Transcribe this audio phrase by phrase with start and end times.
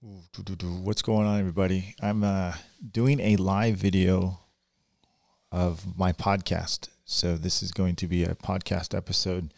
[0.00, 1.96] What's going on, everybody?
[2.00, 2.54] I'm uh,
[2.88, 4.38] doing a live video
[5.50, 6.88] of my podcast.
[7.04, 9.52] So, this is going to be a podcast episode.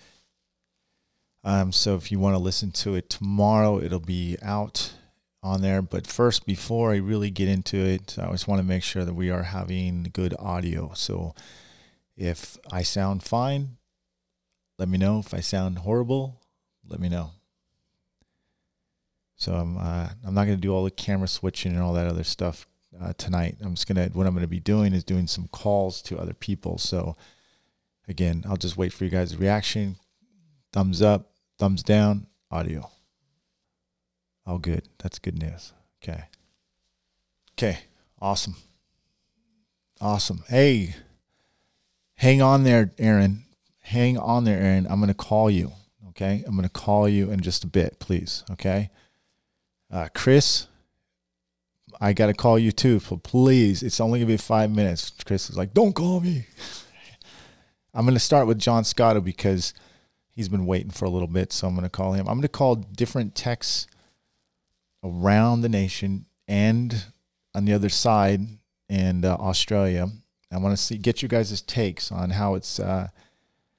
[1.45, 4.95] Um, so, if you want to listen to it tomorrow, it'll be out
[5.43, 5.83] on there.
[5.83, 9.13] But first, before I really get into it, I just want to make sure that
[9.13, 10.93] we are having good audio.
[10.95, 11.35] So,
[12.17, 13.77] if I sound fine,
[14.79, 15.19] let me know.
[15.19, 16.41] If I sound horrible,
[16.89, 17.33] let me know.
[19.41, 22.07] So I'm uh, I'm not going to do all the camera switching and all that
[22.07, 22.67] other stuff
[23.01, 23.57] uh, tonight.
[23.63, 26.35] I'm just gonna what I'm going to be doing is doing some calls to other
[26.35, 26.77] people.
[26.77, 27.17] So
[28.07, 29.97] again, I'll just wait for you guys' reaction.
[30.75, 32.91] Thumbs up, thumbs down, audio.
[34.47, 34.87] All good.
[34.99, 35.73] That's good news.
[36.03, 36.25] Okay.
[37.55, 37.79] Okay.
[38.21, 38.57] Awesome.
[40.03, 40.45] Awesome.
[40.49, 40.97] Hey,
[42.17, 43.45] hang on there, Aaron.
[43.79, 44.87] Hang on there, Aaron.
[44.91, 45.73] I'm going to call you.
[46.11, 46.45] Okay.
[46.47, 48.45] I'm going to call you in just a bit, please.
[48.51, 48.91] Okay.
[49.91, 50.69] Uh, Chris,
[52.01, 53.01] I got to call you too.
[53.01, 55.13] Please, it's only going to be five minutes.
[55.25, 56.47] Chris is like, don't call me.
[57.95, 59.75] I'm going to start with John Scotto because
[60.31, 61.53] he's been waiting for a little bit.
[61.53, 62.29] So I'm going to call him.
[62.29, 63.89] I'm going to call different techs
[65.03, 67.07] around the nation and
[67.55, 68.43] on the other side
[68.89, 70.09] and uh, Australia.
[70.53, 73.09] I want to see get you guys' takes on how it's uh,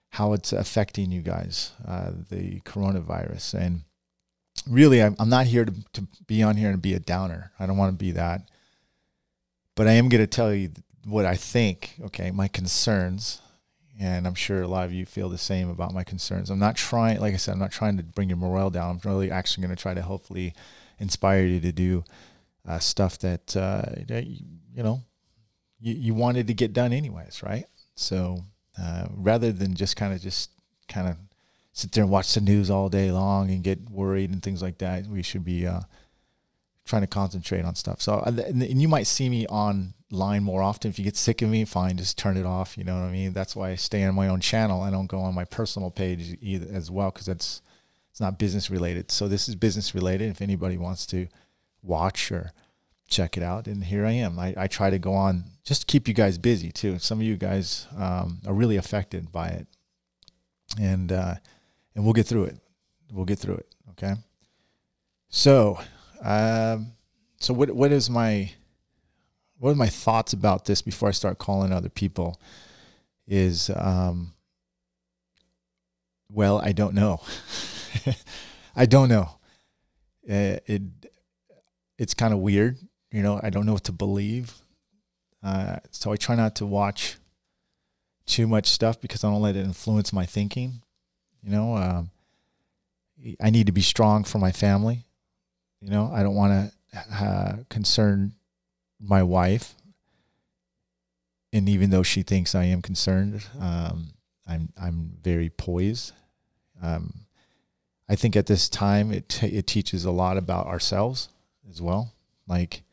[0.09, 3.81] how it's affecting you guys, uh, the coronavirus, and
[4.67, 7.52] really, I'm, I'm not here to, to be on here and be a downer.
[7.59, 8.50] I don't want to be that.
[9.76, 10.72] But I am going to tell you
[11.06, 13.42] what I think, okay, my concerns.
[14.00, 16.50] And I'm sure a lot of you feel the same about my concerns.
[16.50, 19.00] I'm not trying, like I said, I'm not trying to bring your morale down.
[19.04, 20.54] I'm really actually going to try to hopefully
[21.00, 22.04] inspire you to do
[22.67, 25.02] uh, stuff that, uh, that, you know,
[25.80, 27.66] you, you wanted to get done anyways, right?
[27.95, 28.44] So
[28.80, 30.50] uh, rather than just kind of just
[30.88, 31.17] kind of
[31.73, 34.77] sit there and watch the news all day long and get worried and things like
[34.80, 35.08] that.
[35.08, 35.81] We should be uh,
[36.86, 38.02] trying to concentrate on stuff.
[38.02, 40.89] So, and you might see me online more often.
[40.89, 42.77] If you get sick of me, fine, just turn it off.
[42.77, 43.33] You know what I mean?
[43.33, 44.82] That's why I stay on my own channel.
[44.82, 47.61] I don't go on my personal page either as well because that's
[48.09, 49.09] it's not business related.
[49.09, 50.30] So this is business related.
[50.30, 51.27] If anybody wants to
[51.82, 52.52] watch or
[53.08, 54.38] check it out, and here I am.
[54.38, 56.99] I, I try to go on just to keep you guys busy too.
[56.99, 59.67] Some of you guys um, are really affected by it,
[60.80, 61.36] and uh,
[61.95, 62.59] and we'll get through it.
[63.11, 63.75] We'll get through it.
[63.91, 64.13] Okay.
[65.29, 65.79] So,
[66.23, 66.93] um,
[67.39, 68.52] so what what is my
[69.57, 72.39] what are my thoughts about this before I start calling other people?
[73.27, 74.33] Is um,
[76.29, 77.21] well, I don't know.
[78.75, 79.29] I don't know.
[80.29, 80.81] Uh, it
[81.97, 82.77] it's kind of weird,
[83.11, 83.39] you know.
[83.43, 84.53] I don't know what to believe,
[85.43, 87.17] uh, so I try not to watch
[88.25, 90.81] too much stuff because I don't let it influence my thinking.
[91.43, 92.09] You know, um,
[93.41, 95.05] I need to be strong for my family.
[95.81, 98.33] You know, I don't want to uh, concern
[98.99, 99.73] my wife.
[101.53, 104.13] And even though she thinks I am concerned, um,
[104.47, 106.13] I'm I'm very poised.
[106.81, 107.25] Um,
[108.08, 111.29] I think at this time it t- it teaches a lot about ourselves
[111.69, 112.13] as well.
[112.47, 112.83] Like,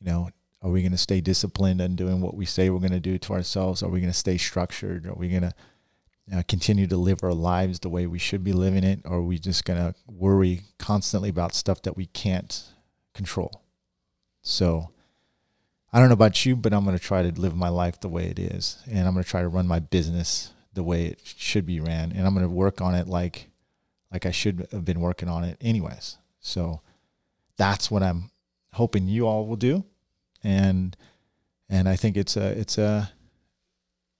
[0.00, 0.30] you know,
[0.62, 3.18] are we going to stay disciplined and doing what we say we're going to do
[3.18, 3.82] to ourselves?
[3.82, 5.06] Are we going to stay structured?
[5.06, 5.54] Are we going to
[6.34, 9.22] uh, continue to live our lives the way we should be living it, or are
[9.22, 12.64] we just going to worry constantly about stuff that we can't
[13.14, 13.62] control?
[14.42, 14.90] So,
[15.92, 18.08] I don't know about you, but I'm going to try to live my life the
[18.08, 21.20] way it is, and I'm going to try to run my business the way it
[21.24, 23.48] should be ran, and I'm going to work on it like
[24.12, 26.18] like I should have been working on it anyways.
[26.40, 26.80] So,
[27.56, 28.30] that's what I'm
[28.72, 29.84] hoping you all will do,
[30.42, 30.96] and
[31.68, 33.12] and I think it's a it's a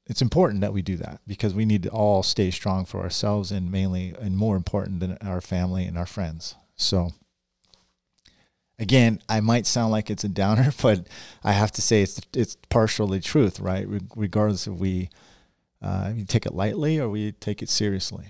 [0.06, 3.50] it's important that we do that because we need to all stay strong for ourselves
[3.50, 6.55] and mainly and more important than our family and our friends.
[6.77, 7.11] So
[8.78, 11.09] again, I might sound like it's a downer, but
[11.43, 13.87] I have to say it's it's partially truth, right?
[14.15, 15.11] regardless if we
[15.83, 18.28] uh, we take it lightly or we take it seriously.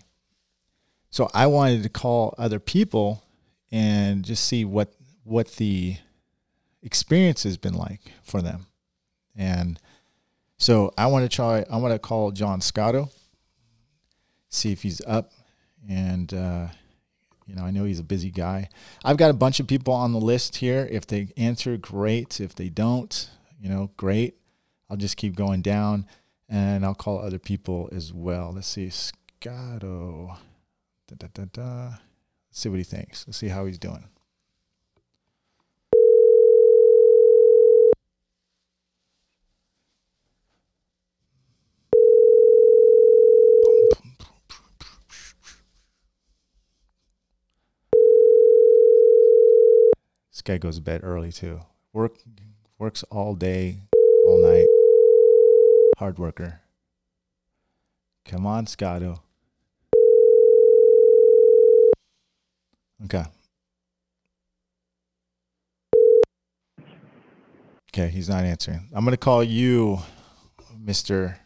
[1.10, 3.22] So I wanted to call other people
[3.70, 4.92] and just see what
[5.24, 5.96] what the
[6.82, 8.66] experience has been like for them,
[9.34, 9.78] and
[10.66, 11.64] so I want to try.
[11.70, 13.08] I want to call John Scotto,
[14.48, 15.30] see if he's up,
[15.88, 16.66] and uh,
[17.46, 18.68] you know I know he's a busy guy.
[19.04, 20.88] I've got a bunch of people on the list here.
[20.90, 22.40] If they answer, great.
[22.40, 23.30] If they don't,
[23.60, 24.38] you know, great.
[24.90, 26.04] I'll just keep going down,
[26.48, 28.50] and I'll call other people as well.
[28.52, 30.36] Let's see, Scotto.
[31.06, 31.84] Da, da, da, da.
[32.48, 33.24] Let's see what he thinks.
[33.28, 34.08] Let's see how he's doing.
[50.46, 51.60] Guy goes to bed early too.
[51.92, 52.14] Work
[52.78, 53.80] works all day,
[54.26, 54.68] all night.
[55.98, 56.60] Hard worker.
[58.24, 59.22] Come on, Scotto.
[63.04, 63.24] Okay.
[67.92, 68.88] Okay, he's not answering.
[68.94, 69.98] I'm gonna call you,
[70.78, 71.40] Mister.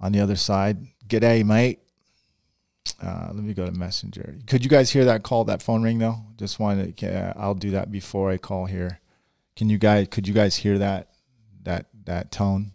[0.00, 0.78] On the other side.
[1.06, 1.80] G'day, mate.
[3.02, 4.36] Uh, let me go to Messenger.
[4.46, 6.18] Could you guys hear that call, that phone ring though?
[6.36, 9.00] Just wanted to, uh, I'll do that before I call here.
[9.56, 11.08] Can you guys, could you guys hear that,
[11.62, 12.72] that, that tone?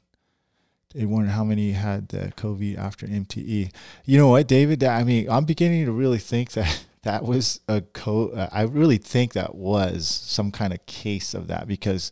[0.94, 3.72] They wonder how many had the COVID after MTE.
[4.06, 4.84] You know what, David?
[4.84, 8.30] I mean, I'm beginning to really think that that was a co.
[8.30, 12.12] Uh, I really think that was some kind of case of that because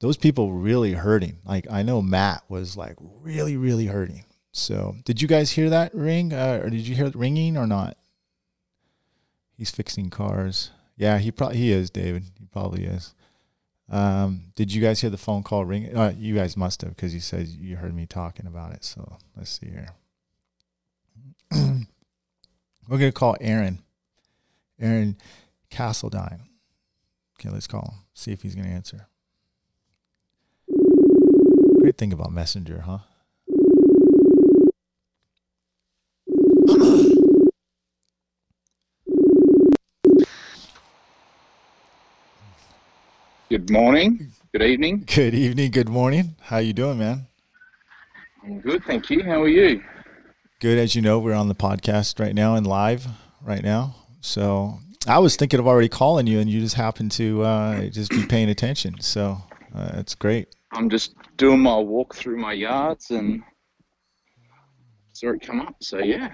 [0.00, 1.38] those people really hurting.
[1.44, 4.24] Like I know Matt was like really, really hurting.
[4.52, 7.66] So, did you guys hear that ring, uh, or did you hear it ringing or
[7.66, 7.96] not?
[9.56, 10.70] He's fixing cars.
[10.96, 12.24] Yeah, he probably he is, David.
[12.38, 13.14] He probably is.
[13.90, 15.94] Um, did you guys hear the phone call ring?
[15.96, 18.84] Uh, you guys must have because you said you heard me talking about it.
[18.84, 19.88] So let's see here.
[22.88, 23.80] We're gonna call Aaron.
[24.80, 25.16] Aaron
[25.70, 26.40] Castledine.
[27.38, 27.98] Okay, let's call him.
[28.14, 29.08] See if he's gonna answer.
[31.80, 32.98] Great thing about Messenger, huh?
[43.50, 44.30] Good morning.
[44.52, 45.04] Good evening.
[45.12, 45.72] Good evening.
[45.72, 46.36] Good morning.
[46.42, 47.26] How you doing, man?
[48.44, 49.24] I'm good, thank you.
[49.24, 49.82] How are you?
[50.60, 50.78] Good.
[50.78, 53.08] As you know, we're on the podcast right now and live
[53.42, 53.96] right now.
[54.20, 54.78] So
[55.08, 58.24] I was thinking of already calling you, and you just happened to uh, just be
[58.26, 59.00] paying attention.
[59.00, 59.42] So
[59.74, 60.54] uh, it's great.
[60.72, 63.42] I'm just doing my walk through my yards and
[65.12, 65.74] saw it come up.
[65.82, 66.30] So yeah.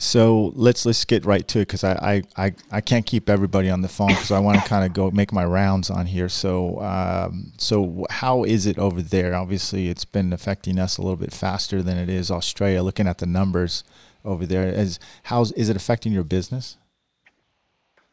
[0.00, 3.68] So let's let's get right to it because I, I, I, I can't keep everybody
[3.68, 6.28] on the phone because I want to kind of go make my rounds on here.
[6.28, 9.34] So um, so how is it over there?
[9.34, 12.82] Obviously, it's been affecting us a little bit faster than it is Australia.
[12.82, 13.82] Looking at the numbers
[14.24, 16.76] over there, is how's is it affecting your business?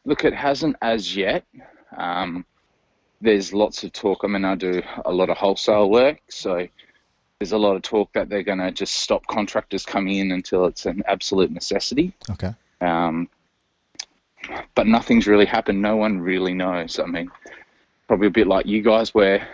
[0.04, 1.44] Look, it hasn't as yet.
[1.96, 2.44] Um,
[3.20, 4.22] there's lots of talk.
[4.24, 6.66] I mean, I do a lot of wholesale work, so
[7.38, 10.64] there's a lot of talk that they're going to just stop contractors coming in until
[10.64, 12.12] it's an absolute necessity.
[12.30, 12.54] Okay.
[12.80, 13.28] Um,
[14.74, 15.82] but nothing's really happened.
[15.82, 16.98] No one really knows.
[16.98, 17.30] I mean,
[18.08, 19.46] probably a bit like you guys, where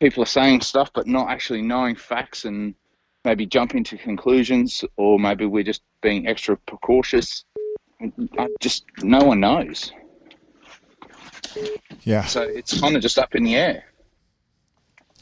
[0.00, 2.74] people are saying stuff but not actually knowing facts and
[3.24, 7.44] maybe jumping to conclusions, or maybe we're just being extra precautious.
[8.38, 9.92] I just no one knows.
[12.02, 12.24] Yeah.
[12.24, 13.84] So it's kind of just up in the air.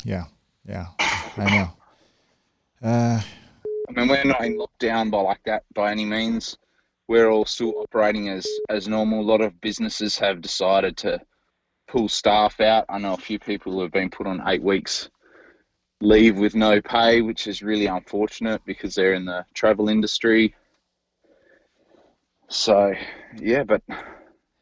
[0.03, 0.25] Yeah.
[0.67, 0.87] Yeah.
[1.37, 1.73] I know.
[2.83, 3.21] Uh,
[3.89, 6.57] I mean, we're not in lockdown by like that by any means.
[7.09, 9.21] We're all still operating as as normal.
[9.21, 11.21] A lot of businesses have decided to
[11.89, 12.85] pull staff out.
[12.89, 15.11] I know a few people who have been put on eight weeks
[16.01, 20.55] leave with no pay, which is really unfortunate because they're in the travel industry.
[22.49, 22.95] So,
[23.37, 23.83] yeah, but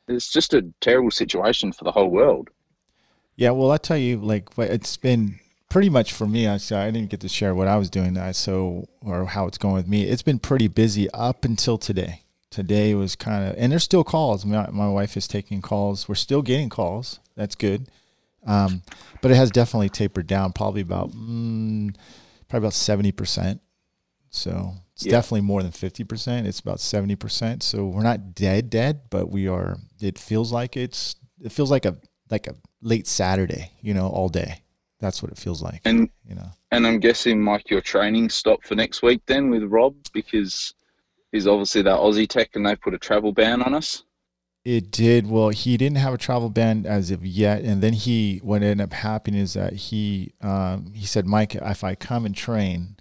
[0.09, 2.49] it's just a terrible situation for the whole world.
[3.37, 5.39] Yeah, well, I tell you, like it's been
[5.69, 6.47] pretty much for me.
[6.47, 9.59] I I didn't get to share what I was doing, that, so or how it's
[9.59, 10.05] going with me.
[10.05, 12.23] It's been pretty busy up until today.
[12.51, 14.47] Today was kind of, and there's still calls.
[14.47, 16.09] My, my wife is taking calls.
[16.09, 17.21] We're still getting calls.
[17.37, 17.89] That's good,
[18.47, 18.83] um,
[19.21, 20.53] but it has definitely tapered down.
[20.53, 21.95] Probably about mm,
[22.49, 23.61] probably about seventy percent.
[24.31, 25.13] So it's yeah.
[25.13, 26.47] definitely more than fifty percent.
[26.47, 27.63] It's about seventy percent.
[27.63, 29.77] So we're not dead, dead, but we are.
[30.01, 31.17] It feels like it's.
[31.41, 31.99] It feels like a
[32.31, 33.73] like a late Saturday.
[33.83, 34.63] You know, all day.
[35.01, 35.81] That's what it feels like.
[35.85, 39.63] And you know, and I'm guessing, Mike, your training stopped for next week then with
[39.65, 40.75] Rob because
[41.33, 44.05] he's obviously that Aussie tech, and they put a travel ban on us.
[44.65, 45.31] It did.
[45.31, 48.81] Well, he didn't have a travel ban as of yet, and then he what ended
[48.81, 52.97] up happening is that he um, he said, Mike, if I come and train,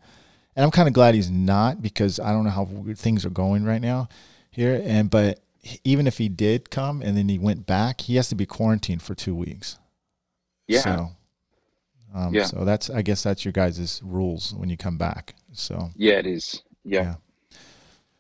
[0.55, 3.65] and I'm kind of glad he's not because I don't know how things are going
[3.65, 4.07] right now
[4.51, 5.39] here, and but
[5.83, 9.01] even if he did come and then he went back, he has to be quarantined
[9.01, 9.77] for two weeks.
[10.67, 10.81] Yeah.
[10.81, 11.09] So
[12.13, 12.45] um, yeah.
[12.45, 15.35] So that's I guess that's your guys' rules when you come back.
[15.53, 16.63] So yeah, it is.
[16.83, 17.01] Yeah.
[17.01, 17.15] yeah.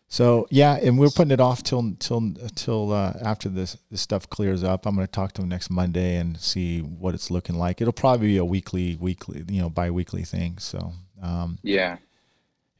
[0.09, 4.29] So yeah, and we're putting it off till till till uh, after this this stuff
[4.29, 4.85] clears up.
[4.85, 7.81] I'm going to talk to him next Monday and see what it's looking like.
[7.81, 10.59] It'll probably be a weekly, weekly, you know, bi-weekly thing.
[10.59, 11.97] So um, yeah,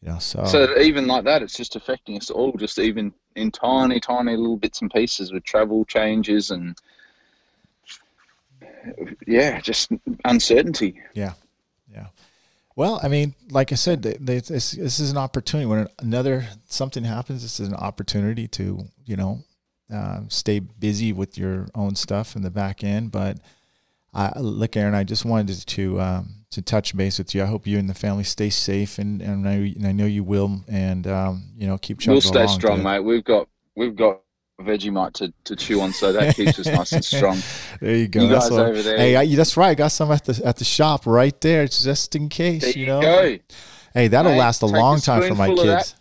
[0.02, 0.20] yeah.
[0.20, 4.38] So so even like that, it's just affecting us all, just even in tiny, tiny
[4.38, 6.78] little bits and pieces with travel changes and
[9.25, 9.91] yeah, just
[10.25, 11.01] uncertainty.
[11.13, 11.34] Yeah,
[11.91, 12.08] yeah.
[12.75, 15.65] Well, I mean, like I said, this, this is an opportunity.
[15.65, 19.39] When another something happens, this is an opportunity to you know
[19.91, 23.12] uh, stay busy with your own stuff in the back end.
[23.12, 23.39] But
[24.13, 27.44] I, look, Aaron, I just wanted to um, to touch base with you.
[27.44, 30.24] I hope you and the family stay safe, and and I, and I know you
[30.24, 30.62] will.
[30.67, 32.00] And um, you know, keep.
[32.00, 32.13] Chugging.
[32.13, 33.00] We'll stay strong, mate.
[33.00, 34.22] We've got we've got
[34.64, 37.38] Vegemite to, to chew on, so that keeps us nice and strong.
[37.80, 38.24] There you go.
[38.24, 38.98] You that's guys what, over there.
[38.98, 39.70] Hey, I, that's right.
[39.70, 42.64] I got some at the at the shop right there, it's just in case.
[42.64, 43.02] There you, you know.
[43.02, 43.38] Go.
[43.94, 45.96] Hey, that'll hey, last a long time for my kids.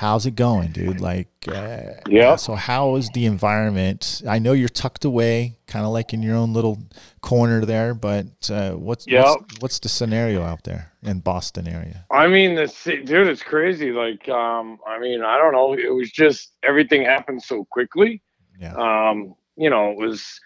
[0.00, 0.98] how's it going, dude?
[0.98, 2.36] Like, uh, yeah.
[2.36, 4.22] So how is the environment?
[4.26, 6.78] I know you're tucked away, kind of like in your own little
[7.20, 9.26] corner there, but uh, what's, yep.
[9.26, 12.06] what's what's the scenario out there in Boston area?
[12.10, 12.66] I mean, the
[13.04, 13.92] dude, it's crazy.
[13.92, 15.74] Like, um, I mean, I don't know.
[15.74, 18.22] It was just everything happened so quickly.
[18.58, 18.74] Yeah.
[18.76, 20.40] Um, you know, it was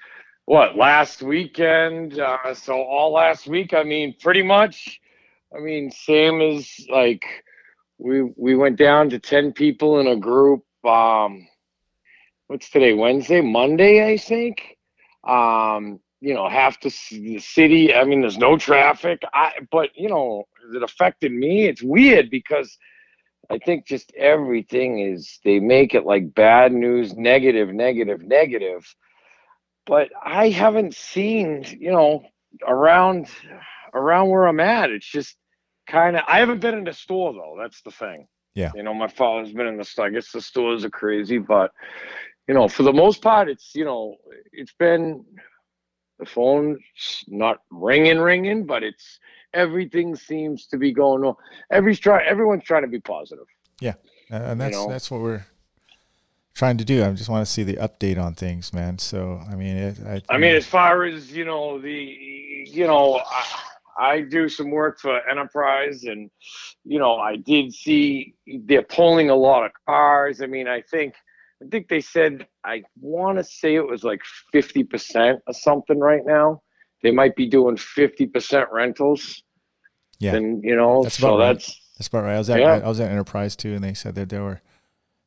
[0.47, 2.19] what last weekend.
[2.19, 3.73] Uh, so all last week.
[3.73, 5.01] I mean, pretty much.
[5.57, 7.44] I mean, same as like
[7.99, 11.47] we we went down to 10 people in a group um
[12.49, 14.77] what's today wednesday monday i think?
[15.27, 19.23] Um you know half the, the city i mean there's no traffic.
[19.33, 21.67] I but you know it affected me.
[21.67, 22.77] It's weird because
[23.51, 28.85] i think just everything is they make it like bad news negative negative negative.
[29.87, 32.25] But i haven't seen you know
[32.67, 33.29] around
[33.93, 34.91] around where i'm at.
[34.91, 35.37] It's just
[35.87, 36.23] kind of.
[36.27, 37.57] I haven't been in the store though.
[37.61, 38.27] That's the thing.
[38.55, 38.71] Yeah.
[38.75, 40.07] You know, my father's been in the store.
[40.07, 41.73] I guess the stores are crazy, but
[42.47, 44.17] you know, for the most part, it's you know,
[44.53, 45.25] it's been
[46.19, 46.81] the phone's
[47.27, 49.19] not ringing, ringing, but it's
[49.53, 51.35] everything seems to be going on.
[51.71, 53.47] Every try, everyone's trying to be positive.
[53.81, 53.95] Yeah,
[54.31, 54.89] and that's you know?
[54.89, 55.45] that's what we're
[56.55, 57.05] trying to do.
[57.05, 58.99] I just want to see the update on things, man.
[58.99, 63.17] So I mean, it, I, I mean, as far as you know, the you know.
[63.17, 63.45] I,
[63.99, 66.31] I do some work for Enterprise, and
[66.85, 68.35] you know, I did see
[68.65, 70.41] they're pulling a lot of cars.
[70.41, 71.15] I mean, I think
[71.63, 74.23] I think they said I want to say it was like
[74.53, 76.63] fifty percent or something right now.
[77.03, 79.43] They might be doing fifty percent rentals.
[80.19, 81.55] Yeah, and you know, that's so right.
[81.55, 82.35] that's that's about right.
[82.35, 82.81] I was at yeah.
[82.85, 84.61] I was at Enterprise too, and they said that they were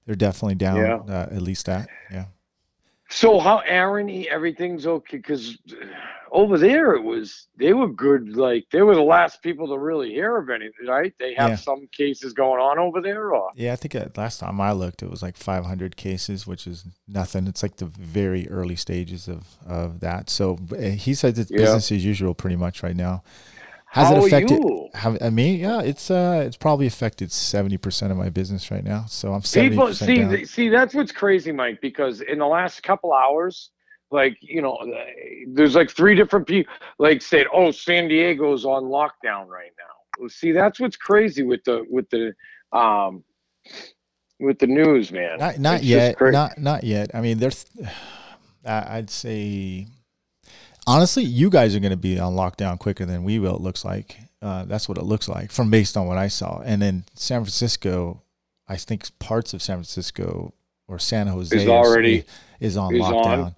[0.05, 0.95] they're definitely down yeah.
[1.13, 1.89] uh, at least that.
[2.11, 2.25] Yeah.
[3.09, 5.17] So how Aaron, everything's okay?
[5.17, 5.57] Because
[6.31, 10.11] over there it was they were good like they were the last people to really
[10.11, 11.13] hear of anything right?
[11.19, 11.55] They have yeah.
[11.55, 13.51] some cases going on over there or?
[13.55, 17.47] Yeah i think last time i looked it was like 500 cases which is nothing.
[17.47, 20.29] It's like the very early stages of of that.
[20.29, 21.57] So eh, he said it's yeah.
[21.57, 23.23] business as usual pretty much right now
[23.97, 24.61] has How it affected
[24.93, 28.83] have, I mean, yeah, it's uh, it's probably affected seventy percent of my business right
[28.83, 29.05] now.
[29.07, 30.45] So I'm seventy percent see, down.
[30.45, 31.81] see, that's what's crazy, Mike.
[31.81, 33.71] Because in the last couple hours,
[34.11, 34.77] like you know
[35.49, 40.51] there's like three different people like said oh san diego's on lockdown right now see
[40.51, 42.33] that's what's crazy with the with the
[42.77, 43.23] um
[44.39, 47.65] with the news man not, not yet not not yet i mean there's
[48.65, 49.85] i'd say
[50.87, 53.85] honestly you guys are going to be on lockdown quicker than we will it looks
[53.85, 57.03] like uh, that's what it looks like from based on what i saw and then
[57.13, 58.21] san francisco
[58.67, 60.53] i think parts of san francisco
[60.87, 62.23] or san jose is already
[62.59, 63.55] is on lockdown on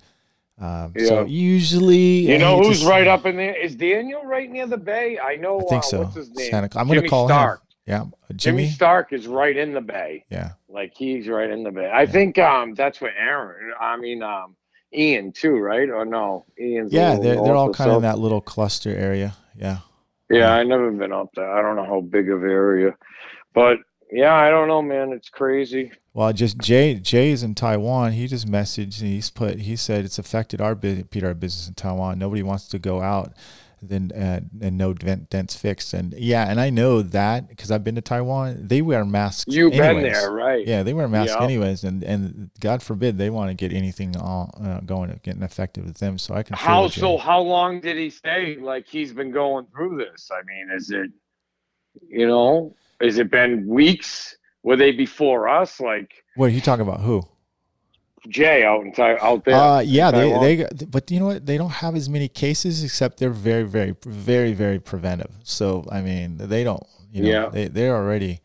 [0.62, 1.08] Um, yeah.
[1.08, 3.56] So usually, you know who's just, right up in there?
[3.56, 5.18] Is Daniel right near the bay?
[5.18, 5.60] I know.
[5.60, 6.00] I think uh, so.
[6.02, 6.52] What's his name?
[6.52, 7.62] Santa, I'm going to call Stark.
[7.62, 7.66] him.
[7.88, 8.04] Yeah,
[8.36, 8.64] Jimmy?
[8.64, 8.70] Jimmy?
[8.70, 10.26] Stark is right in the bay.
[10.30, 11.90] Yeah, like he's right in the bay.
[11.90, 12.12] I yeah.
[12.12, 13.72] think um that's what Aaron.
[13.80, 14.58] I mean um
[14.94, 15.90] Ian too, right?
[15.90, 16.46] Or no?
[16.60, 19.36] Ian's yeah, they're they're all kind of in that little cluster area.
[19.56, 19.80] Yeah.
[20.30, 20.54] Yeah, yeah.
[20.54, 21.52] I never been up there.
[21.52, 22.96] I don't know how big of area,
[23.54, 23.78] but
[24.12, 25.12] yeah, I don't know, man.
[25.12, 25.92] It's crazy.
[26.14, 28.14] Well, just Jay Jay's in Taiwan.
[28.14, 29.60] He just messaged and he's put.
[29.60, 32.18] He said it's affected our business, Peter our business in Taiwan.
[32.18, 33.34] Nobody wants to go out.
[33.82, 35.94] Then uh, and no dents fixed.
[35.94, 38.68] And yeah, and I know that because I've been to Taiwan.
[38.68, 39.46] They wear masks.
[39.48, 40.04] You've anyways.
[40.04, 40.66] been there, right?
[40.66, 41.84] Yeah, they wear masks anyways.
[41.84, 45.98] And and God forbid they want to get anything all, uh, going getting affected with
[45.98, 46.18] them.
[46.18, 46.56] So I can.
[46.56, 47.18] How so?
[47.18, 48.58] How long did he stay?
[48.58, 50.30] Like he's been going through this.
[50.32, 51.12] I mean, is it?
[52.08, 54.36] You know, has it been weeks?
[54.64, 55.80] Were they before us?
[55.80, 57.00] Like, what are you talking about?
[57.00, 57.24] Who?
[58.28, 59.56] Jay out out there.
[59.56, 60.32] Uh, yeah, they
[60.66, 61.46] they but you know what?
[61.46, 65.32] They don't have as many cases, except they're very very very very preventive.
[65.44, 66.84] So I mean, they don't.
[67.12, 67.50] You know, yeah.
[67.50, 68.42] they they're already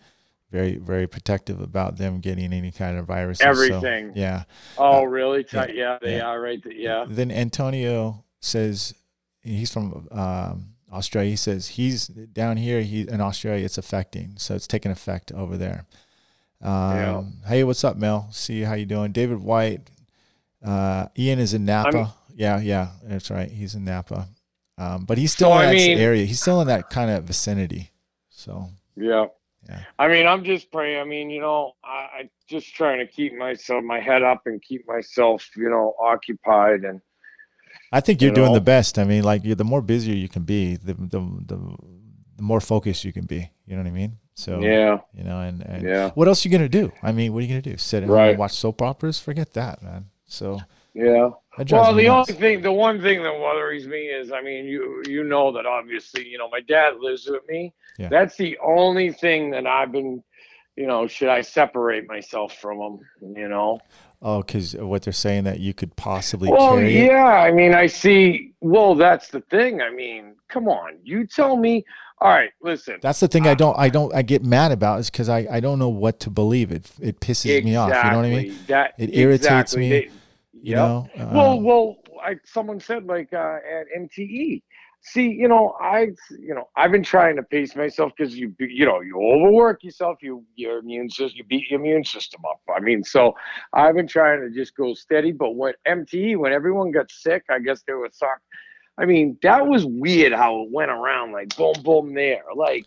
[0.50, 3.40] very very protective about them getting any kind of virus.
[3.40, 4.12] Everything.
[4.14, 4.44] So, yeah.
[4.78, 5.44] Oh, uh, really?
[5.52, 6.26] Yeah, yeah, they yeah.
[6.26, 6.62] are right.
[6.64, 7.04] Yeah.
[7.08, 8.94] Then Antonio says
[9.42, 11.30] he's from um, Australia.
[11.30, 12.82] He says he's down here.
[12.82, 13.64] He in Australia.
[13.64, 15.86] It's affecting, so it's taking effect over there.
[16.64, 17.22] Um, yeah.
[17.46, 18.28] Hey, what's up, Mel?
[18.32, 19.90] See how you doing, David White.
[20.64, 21.98] Uh, Ian is in Napa.
[21.98, 23.50] I'm, yeah, yeah, that's right.
[23.50, 24.28] He's in Napa,
[24.78, 26.24] um, but he's still so, in that mean, area.
[26.24, 27.90] He's still in that kind of vicinity.
[28.30, 29.26] So yeah.
[29.68, 29.80] Yeah.
[29.98, 31.00] I mean, I'm just praying.
[31.00, 34.60] I mean, you know, I, I just trying to keep myself, my head up, and
[34.60, 37.00] keep myself, you know, occupied and
[37.92, 38.54] I think you're you doing know?
[38.54, 38.98] the best.
[38.98, 41.76] I mean, like the more busier you can be, the, the the
[42.36, 43.50] the more focused you can be.
[43.66, 44.18] You know what I mean?
[44.34, 46.10] So yeah, you know, and, and yeah.
[46.10, 46.92] What else are you gonna do?
[47.02, 47.76] I mean, what are you gonna do?
[47.76, 48.30] Sit right.
[48.30, 49.20] and watch soap operas?
[49.20, 50.06] Forget that, man.
[50.26, 50.60] So
[50.92, 51.30] yeah.
[51.70, 52.30] Well, the nuts.
[52.30, 55.66] only thing, the one thing that worries me is, I mean, you you know that
[55.66, 57.72] obviously, you know, my dad lives with me.
[57.96, 58.08] Yeah.
[58.08, 60.22] That's the only thing that I've been,
[60.76, 62.98] you know, should I separate myself from him?
[63.36, 63.80] You know.
[64.20, 66.50] Oh, because what they're saying that you could possibly.
[66.50, 67.44] Well, yeah.
[67.44, 67.48] It?
[67.48, 68.52] I mean, I see.
[68.60, 69.80] Well, that's the thing.
[69.80, 70.98] I mean, come on.
[71.04, 71.84] You tell me.
[72.18, 72.98] All right, listen.
[73.02, 73.46] That's the thing.
[73.46, 73.76] I don't.
[73.78, 74.14] I don't.
[74.14, 75.46] I get mad about is because I.
[75.50, 76.72] I don't know what to believe.
[76.72, 76.90] It.
[77.00, 77.88] It pisses exactly, me off.
[77.88, 78.58] You know what I mean?
[78.68, 79.80] That it irritates exactly.
[79.80, 79.88] me.
[79.90, 80.04] They,
[80.52, 80.78] you yep.
[80.78, 81.08] know.
[81.16, 81.96] well, um, well.
[82.22, 84.62] I, someone said like uh, at MTE
[85.04, 88.86] see, you know, I, you know, I've been trying to pace myself because you, you
[88.86, 92.60] know, you overwork yourself, you, your immune system, you beat your immune system up.
[92.74, 93.34] I mean, so
[93.74, 95.32] I've been trying to just go steady.
[95.32, 98.42] But when MTE, when everyone got sick, I guess they were sucked.
[98.96, 102.86] I mean, that was weird how it went around, like boom, boom, there, like.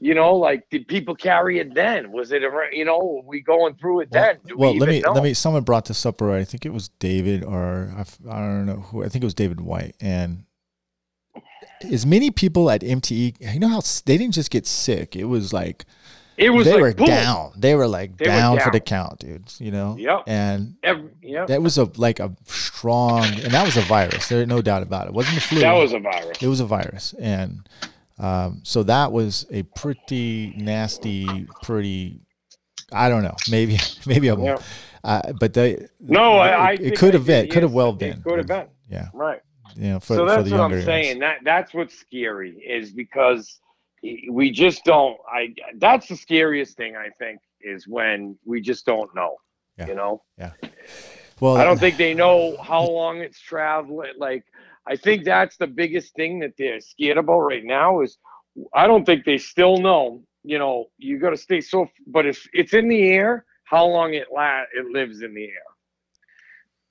[0.00, 2.12] You know, like did people carry it then?
[2.12, 4.38] Was it, you know, we going through it then?
[4.46, 5.10] Do well, we let me know?
[5.10, 5.34] let me.
[5.34, 6.38] Someone brought this up, right?
[6.38, 9.02] I think it was David, or I, I don't know who.
[9.02, 10.44] I think it was David White, and
[11.82, 15.16] as many people at MTE, you know how they didn't just get sick.
[15.16, 15.84] It was like
[16.38, 17.06] it was they like, were boom.
[17.06, 17.52] down.
[17.56, 19.60] They were like they down, were down, for the count, dudes.
[19.60, 19.96] You know.
[19.98, 20.24] Yep.
[20.26, 21.48] And Every, yep.
[21.48, 24.28] that was a like a strong, and that was a virus.
[24.28, 25.08] There's no doubt about it.
[25.08, 25.60] It wasn't the flu.
[25.60, 26.38] That was a virus.
[26.40, 27.68] It was a virus, and
[28.18, 32.20] um, so that was a pretty nasty, pretty.
[32.92, 33.36] I don't know.
[33.50, 34.36] Maybe maybe a.
[34.36, 34.62] Yep.
[35.04, 37.44] Uh, but they no, it, I, it could have been.
[37.44, 38.22] It could have well been.
[38.22, 38.66] Could have been.
[38.88, 39.08] Yeah.
[39.12, 39.40] Right
[39.78, 40.18] you know, for, the.
[40.20, 41.20] so that's what I'm saying.
[41.20, 43.60] That that's what's scary is because
[44.02, 45.16] we just don't.
[45.30, 49.36] I that's the scariest thing I think is when we just don't know.
[49.78, 49.86] Yeah.
[49.88, 50.22] You know.
[50.38, 50.52] Yeah.
[51.40, 54.12] Well, I don't think they know how long it's traveling.
[54.18, 54.44] Like
[54.86, 58.18] I think that's the biggest thing that they're scared about right now is
[58.74, 60.22] I don't think they still know.
[60.44, 61.88] You know, you got to stay so.
[62.06, 65.68] But if it's in the air, how long it la- it lives in the air.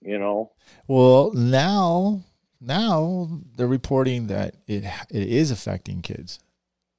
[0.02, 0.52] You know.
[0.88, 2.22] Well, now
[2.62, 6.40] now they're reporting that it it is affecting kids.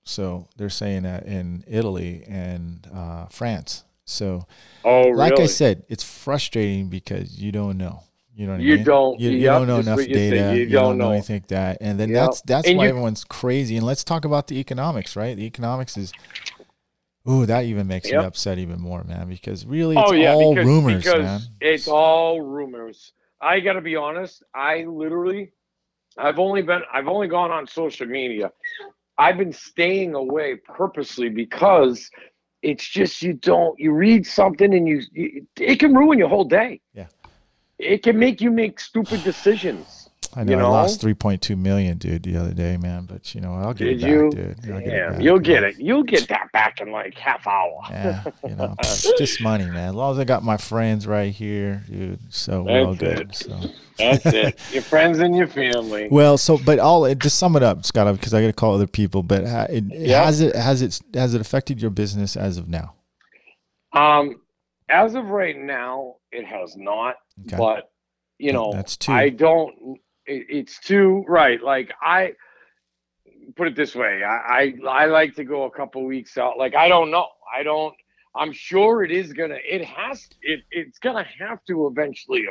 [0.09, 3.85] So they're saying that in Italy and uh, France.
[4.07, 4.47] So,
[4.83, 5.45] oh, like really?
[5.45, 8.05] I said, it's frustrating because you don't know.
[8.35, 8.85] You know you I mean?
[8.85, 9.21] don't.
[9.21, 10.55] You, you yep, don't know enough data.
[10.55, 12.25] You, you, don't, don't know anything like that, and then yep.
[12.25, 13.77] that's that's and why everyone's crazy.
[13.77, 15.37] And let's talk about the economics, right?
[15.37, 16.13] The economics is.
[17.29, 18.21] Ooh, that even makes yep.
[18.21, 19.29] me upset even more, man.
[19.29, 21.41] Because really, it's oh, yeah, all because, rumors, because man.
[21.61, 23.13] It's all rumors.
[23.43, 24.43] I got to be honest.
[24.55, 25.53] I literally,
[26.17, 28.53] I've only been, I've only gone on social media.
[29.19, 32.09] I've been staying away purposely because
[32.63, 36.45] it's just you don't you read something and you, you it can ruin your whole
[36.45, 36.81] day.
[36.95, 37.07] Yeah.
[37.79, 39.98] It can make you make stupid decisions.
[40.39, 40.67] I know, you know?
[40.67, 43.07] I lost three point two million, dude, the other day, man.
[43.07, 44.31] But you know, I'll get Did it back, you?
[44.31, 44.73] dude.
[44.73, 45.79] I'll get it Damn, back, you'll get it.
[45.79, 47.81] You'll get that back in like half hour.
[47.91, 48.77] Yeah, you know,
[49.19, 49.89] just money, man.
[49.89, 52.33] As long as I got my friends right here, dude.
[52.33, 53.31] So we're all good.
[53.31, 53.35] it.
[53.35, 53.61] So.
[53.99, 54.61] That's it.
[54.73, 56.07] Your friends and your family.
[56.09, 58.87] Well, so but all to sum it up, Scott, because I got to call other
[58.87, 59.25] people.
[59.25, 60.25] But it, Yeah.
[60.25, 62.95] has it has it has it affected your business as of now?
[63.93, 64.37] Um,
[64.89, 67.17] as of right now, it has not.
[67.47, 67.57] Okay.
[67.57, 67.91] But
[68.39, 69.11] you know, that's two.
[69.13, 69.99] I don't.
[70.29, 71.63] It, it's too right.
[71.63, 72.35] Like I
[73.57, 74.23] put it this way.
[74.23, 76.59] I, I I like to go a couple weeks out.
[76.59, 77.29] Like I don't know.
[77.57, 77.95] I don't.
[78.37, 79.59] I'm sure it is gonna.
[79.65, 80.29] It has.
[80.43, 82.47] It it's gonna have to eventually.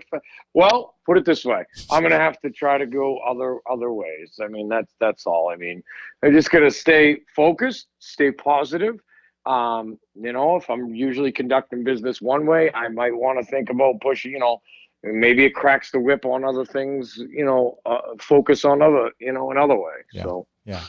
[0.53, 1.63] Well, put it this way.
[1.91, 4.39] I'm gonna have to try to go other other ways.
[4.43, 5.49] I mean, that's that's all.
[5.49, 5.83] I mean,
[6.23, 8.99] I'm just gonna stay focused, stay positive.
[9.45, 13.69] Um, you know, if I'm usually conducting business one way, I might want to think
[13.69, 14.31] about pushing.
[14.31, 14.61] You know,
[15.03, 17.17] maybe it cracks the whip on other things.
[17.17, 19.11] You know, uh, focus on other.
[19.19, 19.93] You know, another way.
[20.13, 20.23] Yeah.
[20.23, 20.83] So Yeah.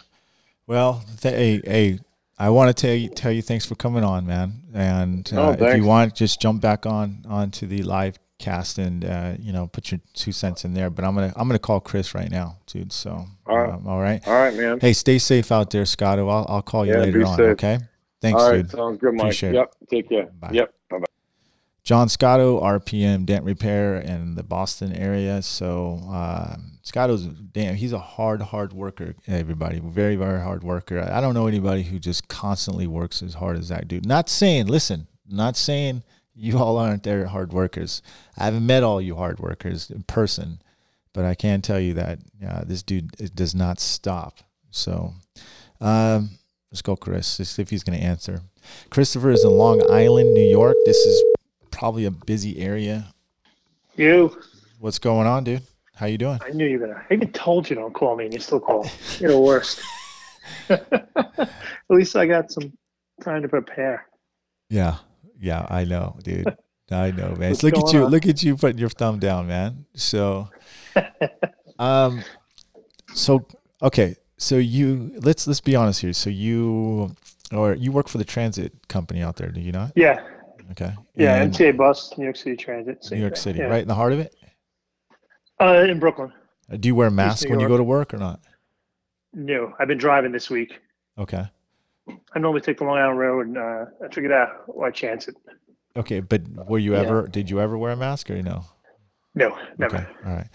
[0.66, 1.98] Well, th- hey, hey,
[2.38, 4.52] I want to tell you tell you thanks for coming on, man.
[4.74, 9.04] And uh, Oh, if you want, just jump back on onto the live cast and
[9.04, 10.90] uh, you know put your two cents in there.
[10.90, 12.92] But I'm gonna I'm gonna call Chris right now, dude.
[12.92, 13.72] So All right.
[13.72, 14.26] um, all right.
[14.28, 14.78] all right, man.
[14.78, 16.28] Hey, stay safe out there, Scotto.
[16.28, 17.36] I'll I'll call you Yeah, later on.
[17.36, 17.46] safe.
[17.52, 17.78] Okay.
[18.20, 18.70] Thanks, all right, dude.
[18.70, 19.22] sounds good, Mike.
[19.22, 19.54] Appreciate it.
[19.54, 19.74] Yep.
[19.90, 20.26] Take care.
[20.26, 20.50] Bye.
[20.52, 20.74] Yep.
[21.88, 25.40] John Scotto, RPM Dent Repair in the Boston area.
[25.40, 29.14] So um, Scotto's damn, he's a hard, hard worker.
[29.26, 31.00] Everybody, very, very hard worker.
[31.10, 34.04] I don't know anybody who just constantly works as hard as that dude.
[34.04, 36.02] Not saying, listen, not saying
[36.34, 38.02] you all aren't there hard workers.
[38.36, 40.60] I haven't met all you hard workers in person,
[41.14, 44.40] but I can tell you that uh, this dude does not stop.
[44.70, 45.14] So
[45.80, 46.32] um,
[46.70, 47.38] let's go, Chris.
[47.38, 48.42] Let's see if he's going to answer.
[48.90, 50.76] Christopher is in Long Island, New York.
[50.84, 51.22] This is
[51.70, 53.14] probably a busy area.
[53.96, 54.40] You,
[54.78, 55.62] What's going on, dude?
[55.94, 56.38] How you doing?
[56.44, 57.04] I knew you were gonna.
[57.10, 58.86] I even told you don't call me, and you still call.
[59.18, 59.80] You're the worst.
[60.68, 61.50] At
[61.88, 62.72] least I got some
[63.22, 64.06] time to prepare.
[64.70, 64.98] Yeah,
[65.40, 66.46] yeah, I know, dude.
[66.90, 67.54] I know, man.
[67.62, 68.10] Look at you, on?
[68.10, 69.84] look at you putting your thumb down, man.
[69.94, 70.48] So,
[71.78, 72.22] um,
[73.12, 73.46] so
[73.82, 76.12] okay, so you let's let's be honest here.
[76.12, 77.14] So you
[77.52, 79.92] or you work for the transit company out there, do you not?
[79.96, 80.22] Yeah,
[80.70, 80.92] Okay.
[81.14, 81.42] yeah.
[81.42, 83.06] And MTA bus, New York City Transit.
[83.10, 83.66] New York thing, City, yeah.
[83.66, 84.34] right in the heart of it.
[85.60, 86.32] Uh, in Brooklyn.
[86.70, 88.40] Uh, Do you wear a mask when you go to work or not?
[89.32, 90.78] No, I've been driving this week.
[91.18, 91.44] Okay.
[92.34, 95.36] I normally take the Long Island Road, and uh, I figured out why chance it.
[95.96, 97.00] Okay, but were you Yeah.
[97.00, 97.26] ever?
[97.26, 98.64] Did you ever wear a mask or no?
[99.34, 99.96] No, never.
[99.96, 100.46] Okay, all right.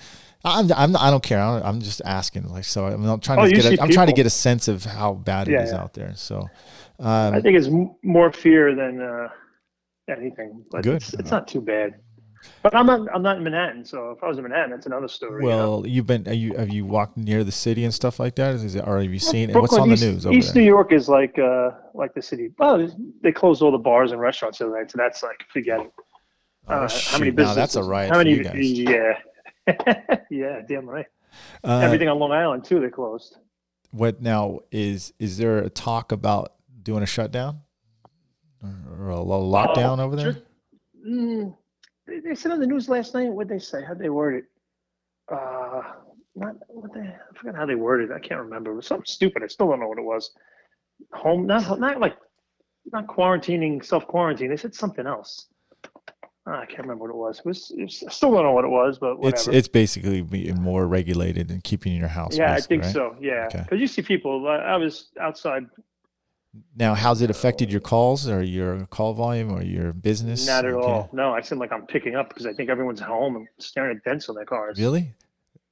[0.45, 1.39] I'm, I'm I don't care.
[1.39, 2.49] I'm, I'm just asking.
[2.49, 3.79] Like, so I'm not trying Oh, to you get.
[3.79, 5.81] A, I'm trying to get a sense of how bad it Yeah, is yeah.
[5.81, 6.13] out there.
[6.15, 6.47] So,
[6.99, 9.29] I um, think it's m- more fear than uh,
[10.09, 10.63] anything.
[10.71, 10.95] But Good.
[10.97, 11.95] It's, it's not too bad.
[12.61, 13.07] But I'm not.
[13.15, 13.85] I'm not in Manhattan.
[13.85, 15.43] So if I was in Manhattan, that's another story.
[15.43, 15.57] you know?
[15.79, 16.27] well, you've been.
[16.27, 18.55] Are you have you walked near the city and stuff like that?
[18.55, 19.49] Is it, or have you seen?
[19.53, 20.61] Brooklyn, What's on the news over East there?
[20.61, 22.49] New York is like uh like the city.
[22.59, 25.79] Well, they closed all the bars and restaurants the other night, so that's like forget
[25.79, 25.91] it.
[26.67, 27.11] Oh, Uh, shoot.
[27.13, 27.55] how many Now businesses?
[27.55, 28.31] that's a riot How many?
[28.33, 28.89] you.
[28.89, 29.17] Yeah,
[30.29, 31.05] yeah, damn right.
[31.63, 32.81] Uh, Everything on Long Island too.
[32.81, 33.37] They closed.
[33.91, 37.61] what now is is there a talk about doing a shutdown
[38.99, 40.33] or, a lo- lockdown over there?
[40.33, 40.41] Sure.
[41.07, 41.55] Mm,
[42.07, 43.29] they, they said on the news last night.
[43.31, 43.83] What they say?
[43.85, 44.45] How'd they word it?
[45.31, 45.81] Uh,
[46.35, 47.01] not what they.
[47.01, 48.11] I forgot how they worded.
[48.11, 48.13] it.
[48.13, 48.71] I can't remember.
[48.71, 49.43] It was something stupid.
[49.43, 50.31] I still don't know what it was.
[51.13, 52.15] Home, not not like
[52.91, 54.49] not quarantining, self quarantine.
[54.49, 55.47] They said something else.
[56.45, 57.39] Ah, I can't remember what it was.
[57.39, 58.03] It was, it was.
[58.07, 59.35] I still don't know what it was, but whatever.
[59.35, 62.35] It's it's basically being more regulated and keeping in your house.
[62.37, 62.93] yeah, I think right?
[62.93, 63.15] so.
[63.21, 63.61] Yeah, Okay.
[63.61, 64.47] because you see people.
[64.47, 65.63] I was outside.
[66.75, 70.45] Now, how's it affected your calls or your call volume or your business?
[70.45, 70.85] Not at Okay.
[70.87, 71.09] all.
[71.11, 74.03] No, I seem like I'm picking up because I think everyone's home and staring at
[74.03, 74.79] dents on their cars.
[74.79, 75.13] Really?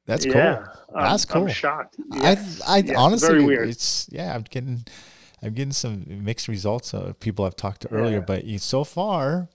[0.08, 0.96] That's yeah, cool.
[0.96, 1.48] I'm- That's I'm cool.
[1.50, 1.98] shocked.
[2.12, 2.46] I, Yeah.
[2.68, 3.70] I Yeah, honestly, very weird.
[3.70, 4.34] it's yeah.
[4.34, 4.84] I'm getting,
[5.44, 8.24] I'm getting some mixed results of people I've talked to earlier, Yeah.
[8.26, 9.50] but you, so far,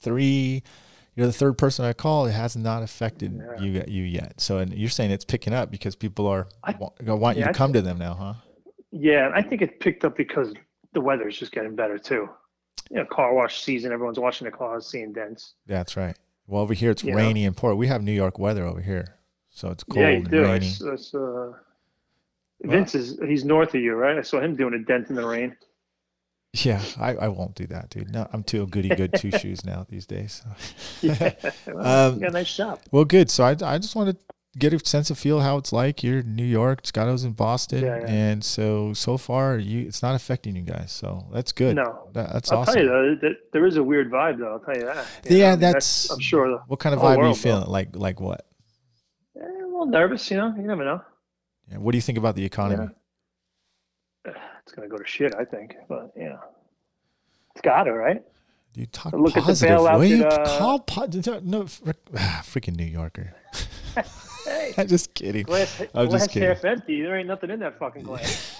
[0.00, 0.64] three,
[1.14, 2.26] you're the third person I call.
[2.26, 3.62] It has not affected Yeah.
[3.62, 4.40] you you yet.
[4.40, 7.46] So, and you're saying it's picking up because people are I- want, want you yeah,
[7.46, 8.34] to I come to them now, huh?
[8.90, 10.52] Yeah, I think it picked up because
[10.92, 12.28] the weather is just getting better too.
[12.90, 13.92] You know, car wash season.
[13.92, 15.54] Everyone's washing their cars, seeing dents.
[15.66, 16.16] That's right.
[16.46, 17.16] Well, over here it's You know?
[17.18, 17.74] rainy and poor.
[17.74, 19.16] We have New York weather over here,
[19.50, 20.42] so it's cold yeah, you and do.
[20.42, 20.66] Rainy.
[20.66, 21.52] s- I saw-
[22.64, 24.16] Vince is he's north of you, right?
[24.18, 25.56] I saw him doing a dent in the rain.
[26.54, 28.12] Yeah, I, I won't do that, dude.
[28.12, 30.42] No, I'm too goody good two shoes now these days.
[31.00, 31.32] Yeah,
[31.66, 32.82] well, Um, you got a nice shop.
[32.92, 33.30] Well, good.
[33.30, 36.02] So I, I just want to get a sense of feel how it's like.
[36.02, 38.06] You're in New York, Scotto's in Boston, Yeah, yeah.
[38.06, 40.92] and so so far you it's not affecting you guys.
[40.92, 41.76] So that's good.
[41.76, 42.74] No, That, that's I'll awesome.
[42.74, 44.52] tell you though, there is a weird vibe though.
[44.52, 45.06] I'll tell you that.
[45.28, 46.62] You Yeah, I mean, that's- I'm sure.
[46.66, 47.40] What kind of vibe are you world, though.
[47.40, 47.68] feeling?
[47.68, 48.46] Like like what?
[49.36, 50.54] eh, well, little nervous, you know.
[50.56, 51.00] You never know.
[51.70, 51.78] Yeah.
[51.78, 52.88] What do you think about the economy?
[54.26, 54.32] Yeah.
[54.62, 55.74] It's gonna go to shit, I think.
[55.88, 56.36] But yeah,
[57.52, 58.22] it's got to, right?
[58.74, 59.78] You talk Look at the positive.
[59.80, 61.06] bailout that, uh, call po-
[61.42, 61.64] no,
[62.44, 63.34] freaking New Yorker.
[64.52, 65.44] Hey, I'm just kidding.
[65.44, 66.48] glass, I'm glass just kidding.
[66.48, 67.02] half empty.
[67.02, 68.56] There ain't nothing in that fucking glass.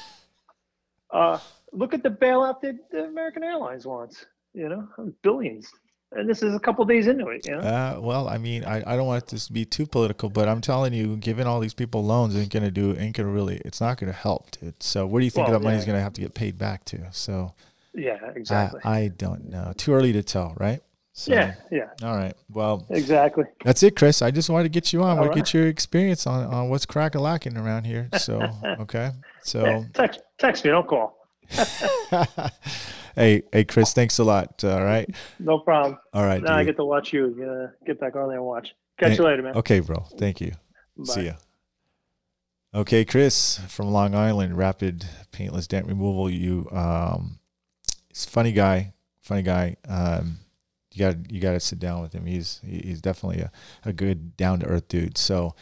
[1.11, 1.39] uh,
[1.73, 4.25] look at the bailout that the American Airlines wants.
[4.55, 4.87] You know,
[5.23, 5.71] billions,
[6.13, 7.47] and this is a couple days into it.
[7.47, 10.29] You know, Uh, well, I mean, I, I don't want this to be too political,
[10.29, 13.63] but I'm telling you, giving all these people loans ain't gonna do ain't gonna really
[13.65, 14.83] it's not gonna help, dude.
[14.83, 15.93] So where do you think Well, that money's yeah.
[15.93, 16.99] gonna have to get paid back to?
[17.13, 17.55] So
[17.95, 18.81] yeah, I, exactly.
[18.85, 19.73] I don't know.
[19.77, 20.83] Too early to tell, right?
[21.15, 22.35] So, yeah, yeah, All right.
[22.49, 23.45] Well, exactly.
[23.65, 24.23] that's it, Chris.
[24.23, 25.19] I just wanted to get you on.
[25.19, 28.09] All to get your experience on, on what's crack a lacking around here.
[28.19, 28.41] So
[28.81, 29.11] okay.
[29.15, 30.71] Yeah, So text, text me.
[30.71, 31.19] Don't call.
[33.15, 34.65] hey, hey, Chris, thanks a lot.
[34.65, 35.07] All right.
[35.39, 35.99] No problem.
[36.15, 36.43] All right.
[36.43, 37.37] Now I get to watch you.
[37.47, 38.75] Uh, get back on there and watch.
[38.99, 39.57] Catch you later, man.
[39.57, 40.07] Okay, bro.
[40.17, 40.53] Thank you.
[40.97, 41.13] Bye.
[41.13, 41.33] See ya.
[42.75, 46.31] Okay, Chris from Long Island, Rapid Paintless Dent Removal.
[46.31, 47.39] You, um,
[47.87, 48.95] a funny guy.
[49.21, 49.77] Funny guy.
[49.87, 50.39] Um,
[50.93, 52.27] you got you got to sit down with him.
[52.27, 53.51] He's he's definitely a,
[53.85, 55.19] a good down to earth dude.
[55.19, 55.55] So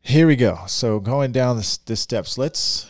[0.00, 0.60] here we go.
[0.66, 2.36] So going down the, the steps.
[2.38, 2.86] Let's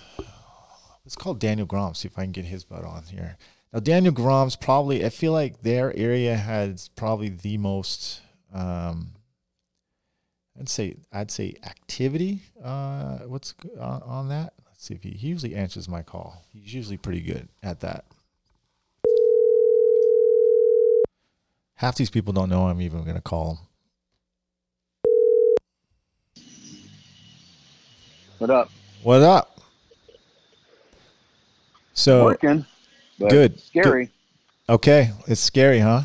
[1.05, 1.95] let's call Daniel Grom.
[1.95, 3.37] See if I can get his butt on here.
[3.73, 5.05] Now Daniel Grom's probably.
[5.05, 8.21] I feel like their area has probably the most.
[8.53, 9.13] Um,
[10.59, 12.43] I'd say I'd say activity.
[12.63, 14.55] Uh, what's on, on that?
[14.67, 16.45] Let's see if he, he usually answers my call.
[16.53, 18.05] He's usually pretty good at that.
[21.77, 23.55] Half these people don't know I'm even going to call
[26.35, 26.45] them.
[28.39, 28.71] What up?
[29.03, 29.61] What up?
[31.95, 32.67] So Working.
[33.19, 34.11] but good, Scary.
[34.69, 36.03] okay, it's scary, huh?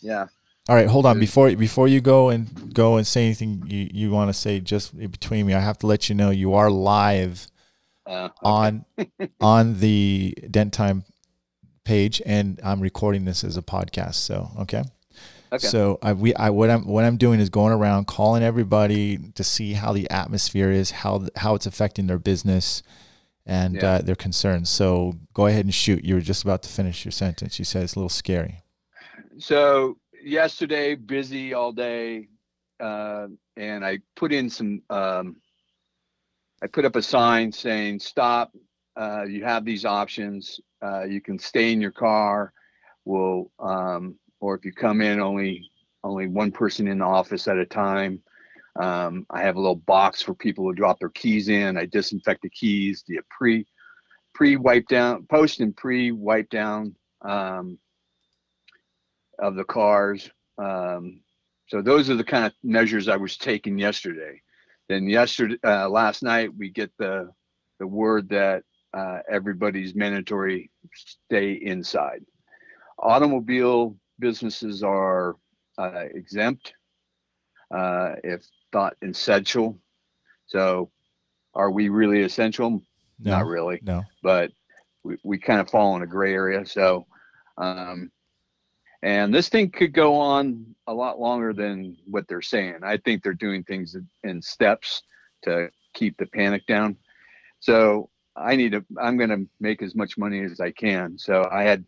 [0.00, 0.26] Yeah.
[0.68, 1.18] All right, hold on.
[1.18, 4.96] Before before you go and go and say anything you, you want to say, just
[4.98, 7.48] between me, I have to let you know you are live
[8.06, 8.84] Uh, on
[9.40, 11.04] on the Dent Time
[11.88, 14.16] page, and I'm recording this as a podcast.
[14.16, 14.82] So okay.
[15.52, 15.66] okay.
[15.66, 19.42] So I we I what I'm what I'm doing is going around calling everybody to
[19.42, 22.82] see how the atmosphere is, how how it's affecting their business,
[23.46, 23.88] and Yeah.
[23.90, 24.68] uh, their concerns.
[24.68, 26.04] So go ahead and shoot.
[26.04, 27.58] You were just about to finish your sentence.
[27.58, 28.62] You said it's a little scary.
[29.38, 32.28] so yesterday, busy all day,
[32.80, 34.82] uh, and I put in some.
[34.90, 35.36] Um,
[36.62, 38.52] I put up a sign saying, "Stop!
[38.96, 40.60] Uh, you have these options.
[40.82, 42.52] Uh, you can stay in your car.
[43.04, 45.70] Will um, or if you come in, only
[46.04, 48.22] only one person in the office at a time."
[48.78, 51.76] Um, I have a little box for people to drop their keys in.
[51.76, 53.02] I disinfect the keys.
[53.02, 53.66] Do pre
[54.34, 57.78] pre wipe down, post and pre wipe down um,
[59.38, 60.30] of the cars.
[60.58, 61.20] Um,
[61.66, 64.40] so those are the kind of measures I was taking yesterday.
[64.88, 67.30] Then yesterday, uh, last night, we get the
[67.80, 68.62] the word that
[68.94, 72.24] uh, everybody's mandatory stay inside.
[72.98, 75.36] Automobile businesses are
[75.78, 76.74] uh, exempt
[77.74, 79.78] uh, if thought essential.
[80.46, 80.90] So,
[81.54, 82.82] are we really essential?
[83.20, 84.04] No, Not really no.
[84.22, 84.50] but
[85.04, 86.64] we, we kind of fall in a gray area.
[86.66, 87.06] So,
[87.58, 88.10] um,
[89.02, 92.78] and this thing could go on a lot longer than what they're saying.
[92.82, 95.02] I think they're doing things in- in steps
[95.42, 96.96] to keep the panic down.
[97.60, 101.18] So I need to, I'm going to make as much money as I can.
[101.18, 101.84] So I had,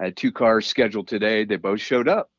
[0.00, 1.44] I had two cars scheduled today.
[1.44, 2.30] They both showed up.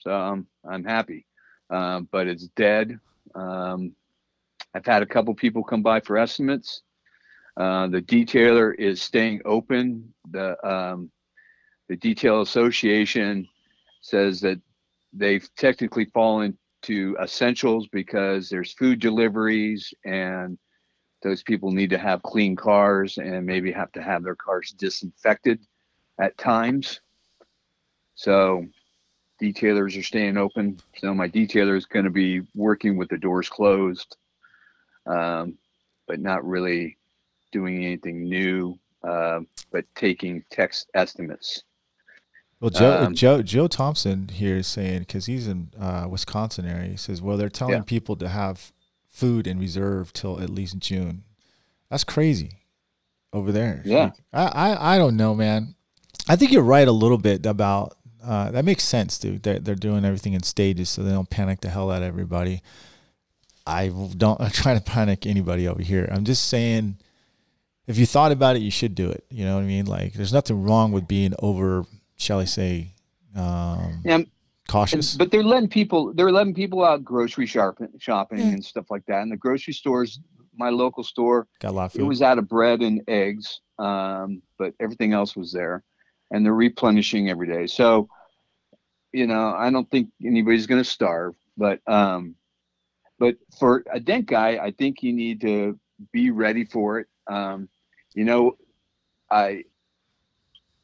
[0.00, 1.26] So um, I'm happy.
[1.70, 2.98] Um, but it's dead.
[3.34, 3.92] Um,
[4.74, 6.82] I've had a couple people come by for estimates.
[7.56, 10.14] Uh, the detailer is staying open.
[10.30, 11.10] The um,
[11.88, 13.48] the detail association
[14.02, 14.60] says that
[15.12, 20.58] they've technically fallen to essentials because there's food deliveries and
[21.22, 25.60] those people need to have clean cars and maybe have to have their cars disinfected
[26.20, 27.00] at times.
[28.14, 28.66] So
[29.42, 30.78] detailers are staying open.
[30.96, 34.16] So my detailer is going to be working with the doors closed,
[35.06, 35.58] um,
[36.06, 36.98] but not really
[37.52, 39.40] doing anything new, uh,
[39.72, 41.62] but taking text estimates.
[42.60, 46.90] Well, Joe Um, Joe Joe Thompson here is saying because he's in uh, Wisconsin area.
[46.90, 47.82] He says, well, they're telling Yeah.
[47.82, 48.72] people to have
[49.10, 51.24] food in reserve till at least June.
[51.90, 52.52] That's crazy
[53.32, 53.82] over there.
[53.84, 54.10] Yeah.
[54.32, 55.74] I, I I don't know, man.
[56.28, 59.42] I think you're right a little bit about uh, that makes sense, dude.
[59.42, 62.62] They're they're doing everything in stages so they don't panic the hell out of everybody.
[63.66, 66.08] I don't I'm trying to panic anybody over here.
[66.10, 66.98] I'm just saying
[67.86, 69.24] if you thought about it, you should do it.
[69.30, 69.86] You know what I mean?
[69.86, 71.84] Like there's nothing wrong with being over,
[72.16, 72.92] shall I say,
[73.34, 74.18] um, Yeah,
[74.68, 75.12] cautious.
[75.12, 78.46] And, but they're letting people they're letting people out grocery shopping shopping yeah.
[78.46, 79.22] and stuff like that.
[79.22, 80.20] And the grocery stores,
[80.56, 82.02] my local store, got a lot of food.
[82.02, 85.82] It was out of bread and eggs, um, but everything else was there,
[86.30, 87.66] and they're replenishing every day.
[87.66, 88.08] So,
[89.12, 92.36] you know, I don't think anybody's going to starve, but um,
[93.18, 95.78] but for a dent guy, I think you need to
[96.12, 97.08] be ready for it.
[97.26, 97.68] Um,
[98.14, 98.56] you know,
[99.30, 99.64] I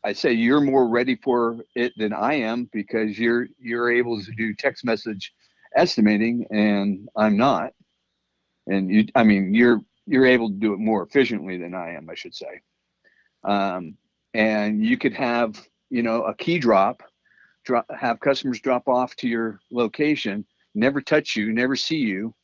[0.05, 4.33] I say you're more ready for it than I am because you're you're able to
[4.33, 5.33] do text message
[5.75, 7.73] estimating and I'm not.
[8.67, 12.11] And you I mean you're you're able to do it more efficiently than I am,
[12.11, 12.61] I should say.
[13.43, 13.97] Um,
[14.35, 17.03] and you could have, you know, a key drop,
[17.65, 22.35] drop have customers drop off to your location, never touch you, never see you,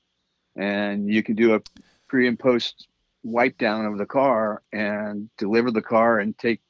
[0.57, 1.61] and you can do a
[2.09, 2.89] pre and post
[3.23, 6.63] wipe down of the car and deliver the car and take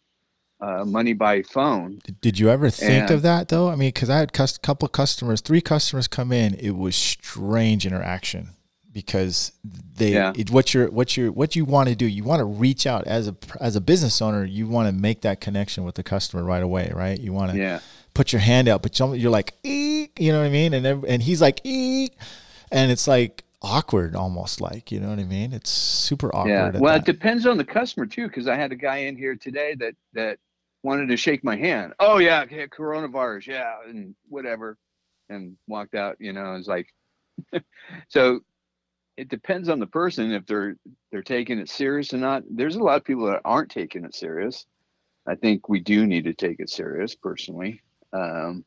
[0.61, 2.01] uh, money by phone.
[2.21, 3.69] Did you ever think and, of that though?
[3.69, 6.55] I mean, because I had a couple of customers, three customers come in.
[6.55, 8.51] It was strange interaction
[8.93, 10.33] because they yeah.
[10.37, 12.07] it, what you're what you what you want to do.
[12.07, 14.45] You want to reach out as a as a business owner.
[14.45, 17.19] You want to make that connection with the customer right away, right?
[17.19, 17.81] You want to yeah.
[18.15, 20.75] put your hand out, but you're like, Eek, you know what I mean?
[20.75, 22.17] And and he's like, Eek,
[22.71, 26.81] and it's like awkward almost like you know what i mean it's super awkward yeah
[26.81, 27.07] well that.
[27.07, 29.95] it depends on the customer too because i had a guy in here today that
[30.15, 30.39] that
[30.83, 31.95] wanted to shake my hand.
[31.99, 34.77] Oh yeah, coronavirus, yeah, and whatever,
[35.29, 36.17] and walked out.
[36.21, 36.89] You know, it's like,
[38.09, 38.41] so
[39.17, 40.77] it depends on the person if they're
[41.11, 42.43] they're taking it serious or not.
[42.51, 44.67] There's a lot of people that aren't taking it serious.
[45.27, 47.83] I think we do need to take it serious, personally.
[48.13, 48.65] Um,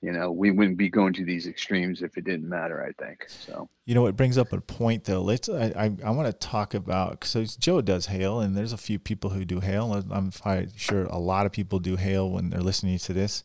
[0.00, 2.82] you know, we wouldn't be going to these extremes if it didn't matter.
[2.82, 3.68] I think so.
[3.84, 5.22] You know, it brings up a point though.
[5.22, 5.48] Let's.
[5.48, 8.98] I I, I want to talk about so Joe does hail, and there's a few
[8.98, 9.92] people who do hail.
[10.10, 10.30] I'm
[10.76, 13.42] sure a lot of people do hail when they're listening to this.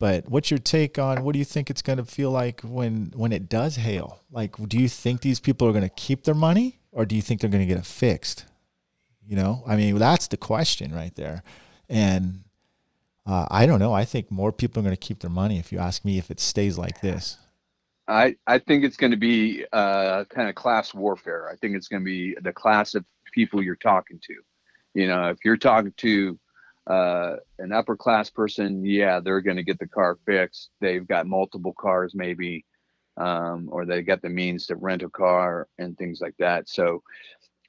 [0.00, 3.12] But what's your take on what do you think it's going to feel like when
[3.14, 4.18] when it does hail?
[4.32, 7.22] Like, do you think these people are going to keep their money, or do you
[7.22, 8.46] think they're going to get it fixed?
[9.24, 11.44] You know, I mean, that's the question right there,
[11.88, 12.42] and
[13.26, 13.92] uh, I don't know.
[13.92, 16.30] I think more people are going to keep their money if you ask me if
[16.30, 17.38] it stays like this.
[18.08, 21.48] I, I think it's going to be uh, kind of class warfare.
[21.48, 24.34] I think it's going to be the class of people you're talking to.
[24.94, 26.38] You know, if you're talking to
[26.88, 30.70] uh, an upper class person, yeah, they're going to get the car fixed.
[30.80, 32.64] They've got multiple cars, maybe,
[33.16, 36.68] um, or they got the means to rent a car and things like that.
[36.68, 37.02] So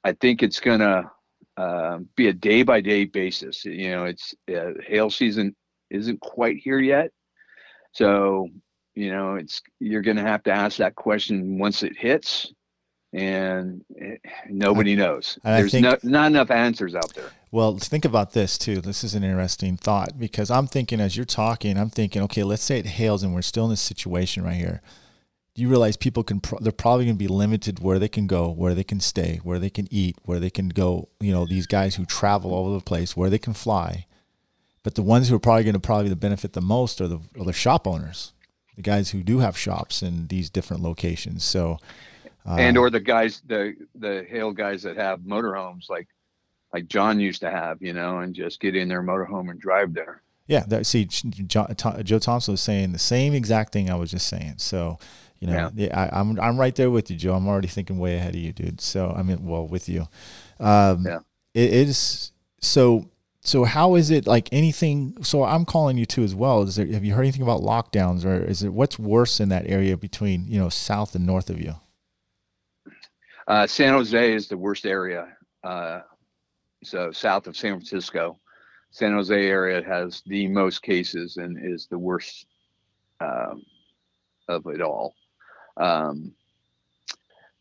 [0.02, 1.10] I think it's going to
[1.56, 3.64] uh, be a day by day basis.
[3.64, 5.54] You know, it's uh, hail season
[5.90, 7.10] isn't quite here yet,
[7.92, 8.48] so
[8.94, 12.52] you know it's you're going to have to ask that question once it hits,
[13.12, 15.38] and it, eh, nobody knows.
[15.44, 17.30] There's think, no, not enough answers out there.
[17.52, 18.80] Well, think about this too.
[18.80, 22.64] This is an interesting thought because I'm thinking as you're talking, I'm thinking, okay, let's
[22.64, 24.82] say it hails and we're still in this situation right here
[25.56, 28.50] you realize people can pro- they're probably going to be limited where they can go
[28.50, 31.66] where they can stay where they can eat where they can go you know these
[31.66, 34.06] guys who travel all over the place where they can fly.
[34.82, 37.44] But the ones who are probably going to probably benefit the most are the, are
[37.44, 38.34] the shop owners
[38.76, 41.44] the guys who do have shops in these different locations.
[41.44, 41.78] So
[42.46, 46.08] uh, and or the guys the the hail guys that have motorhomes like
[46.72, 49.94] like john used to have you know and just get in their motorhome and drive
[49.94, 50.22] there.
[50.46, 54.26] Yeah that, see John, joe thompson was saying the same exact thing i was just
[54.26, 54.54] saying.
[54.58, 54.98] So
[55.44, 55.86] you know, yeah.
[55.86, 57.34] yeah I, am I'm, I'm right there with you, Joe.
[57.34, 58.80] I'm already thinking way ahead of you, dude.
[58.80, 60.08] So I mean, well, with you.
[60.58, 61.18] Um, yeah.
[61.52, 63.10] It is so.
[63.46, 65.22] So how is it like anything?
[65.22, 66.62] So I'm calling you too as well.
[66.62, 66.86] Is there?
[66.86, 70.48] Have you heard anything about lockdowns, or is it what's worse in that area between
[70.48, 71.74] you know south and north of you?
[73.46, 75.28] Uh, San Jose is the worst area.
[75.62, 76.00] Uh,
[76.82, 78.38] so south of San Francisco,
[78.90, 82.46] San Jose area has the most cases and is the worst
[83.20, 83.62] um,
[84.48, 85.14] of it all.
[85.76, 86.32] Um,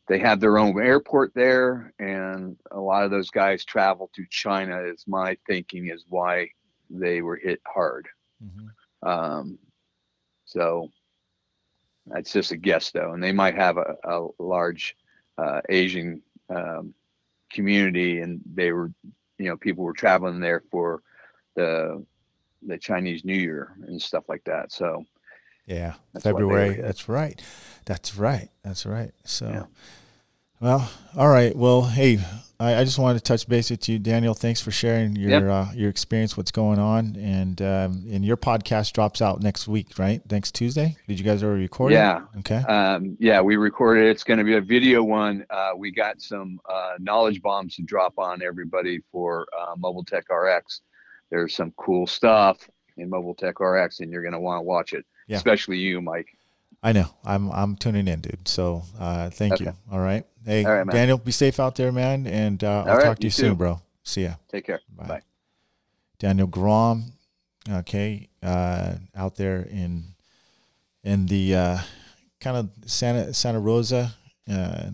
[0.08, 4.82] they have their own airport there, and a lot of those guys travel to China.
[4.82, 6.50] Is my thinking is why
[6.90, 8.08] they were hit hard.
[8.44, 9.08] Mm-hmm.
[9.08, 9.58] Um,
[10.46, 10.90] so
[12.08, 14.96] that's just a guess, though, and they might have a, a large
[15.38, 16.94] uh, Asian um,
[17.50, 18.92] community, and they were,
[19.38, 21.02] you know, people were traveling there for
[21.56, 22.06] the
[22.66, 24.72] the Chinese New Year and stuff like that.
[24.72, 25.06] So
[25.66, 26.82] yeah, That's February.
[26.82, 27.42] That's right.
[27.86, 28.50] That's right.
[28.64, 29.12] That's right.
[29.24, 29.64] So, yeah.
[30.60, 31.56] well, all right.
[31.56, 32.20] Well, hey,
[32.60, 34.34] I, I, just wanted to touch base with you, Daniel.
[34.34, 35.44] Thanks for sharing your yep.
[35.44, 39.98] uh, your experience, what's going on, and um, and your podcast drops out next week,
[39.98, 40.22] right?
[40.32, 40.96] Next Tuesday.
[41.08, 42.22] Did you guys already record yeah.
[42.34, 42.40] it?
[42.40, 42.58] Okay.
[42.58, 44.06] Um, yeah, we recorded.
[44.06, 45.46] It's going to be a video one.
[45.50, 50.26] Uh, we got some uh, knowledge bombs to drop on everybody for uh, Mobile Tech
[50.30, 50.82] RX.
[51.30, 52.58] There's some cool stuff
[52.98, 55.38] in Mobile Tech RX, and you're going to want to watch it, Yeah.
[55.38, 56.38] especially you, Mike.
[56.82, 57.06] I know.
[57.24, 58.48] I'm I'm tuning in, dude.
[58.48, 59.66] So uh, thank Okay.
[59.66, 59.74] you.
[59.92, 60.26] All right.
[60.46, 60.88] Hey, All right.
[60.88, 62.28] Daniel, be safe out there, man.
[62.28, 63.56] And uh, I'll right, talk to you you soon, too.
[63.56, 63.82] bro.
[64.04, 64.34] See ya.
[64.50, 64.82] Take care.
[64.90, 65.08] Bye.
[65.08, 65.22] Bye.
[66.20, 67.14] Daniel Grom,
[67.70, 70.04] okay, uh, out there in
[71.04, 71.78] in the uh,
[72.42, 74.14] kind of Santa Santa Rosa,
[74.50, 74.90] uh,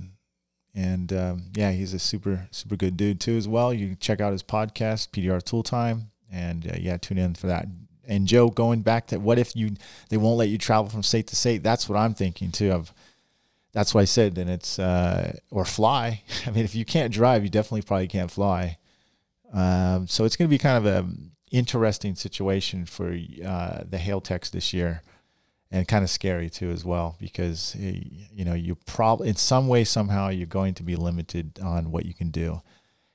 [0.76, 3.74] and um, yeah, he's a super super good dude too as well.
[3.74, 7.48] You can check out his podcast, PDR Tool Time, and uh, yeah, tune in for
[7.48, 7.68] that.
[8.10, 9.76] And Joe, going back to what if you
[10.10, 11.62] they won't let you travel from state to state?
[11.62, 12.72] That's what I'm thinking too.
[12.72, 12.92] Of
[13.72, 14.38] that's what I said.
[14.38, 16.24] And it's uh, or fly.
[16.48, 18.78] I mean, if you can't drive, you definitely probably can't fly.
[19.54, 21.08] Um, so it's going to be kind of a
[21.52, 25.04] interesting situation for uh, the hail techs this year,
[25.72, 29.84] and kind of scary too as well because you know you probably in some way
[29.84, 32.62] somehow you're going to be limited on what you can do,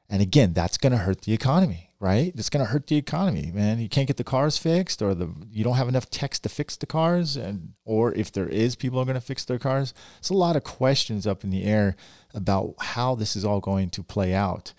[0.09, 2.33] and again that's going to hurt the economy, right?
[2.37, 3.81] It's going to hurt the economy, man.
[3.81, 6.77] You can't get the cars fixed, or the you don't have enough techs to fix
[6.77, 9.95] the cars, and or if there is, people are going to fix their cars.
[10.19, 11.97] It's a lot of questions up in the air
[12.35, 14.75] about how this is all going to play out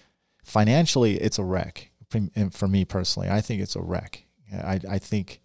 [0.45, 1.89] financially it's a wreck
[2.51, 5.41] for me personally i think it's a wreck i, I think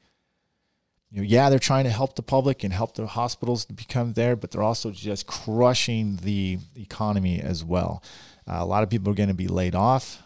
[1.10, 4.12] you know, yeah they're trying to help the public and help the hospitals to become
[4.12, 8.04] there but they're also just crushing the economy as well
[8.46, 10.22] uh, a lot of people are going to be laid off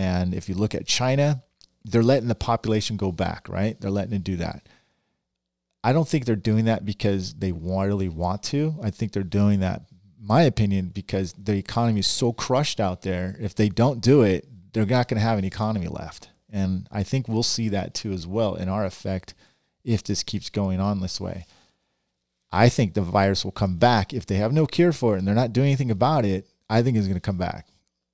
[0.00, 1.42] and if you look at china
[1.84, 4.66] they're letting the population go back right they're letting it do that
[5.84, 9.60] i don't think they're doing that because they really want to i think they're doing
[9.60, 9.82] that
[10.20, 13.36] my opinion, because the economy is so crushed out there.
[13.40, 16.28] If they don't do it, they're not going to have an economy left.
[16.50, 19.34] And I think we'll see that too as well in our effect
[19.82, 21.46] if this keeps going on this way.
[22.52, 25.26] I think the virus will come back if they have no cure for it and
[25.26, 26.46] they're not doing anything about it.
[26.68, 27.66] I think it's going to come back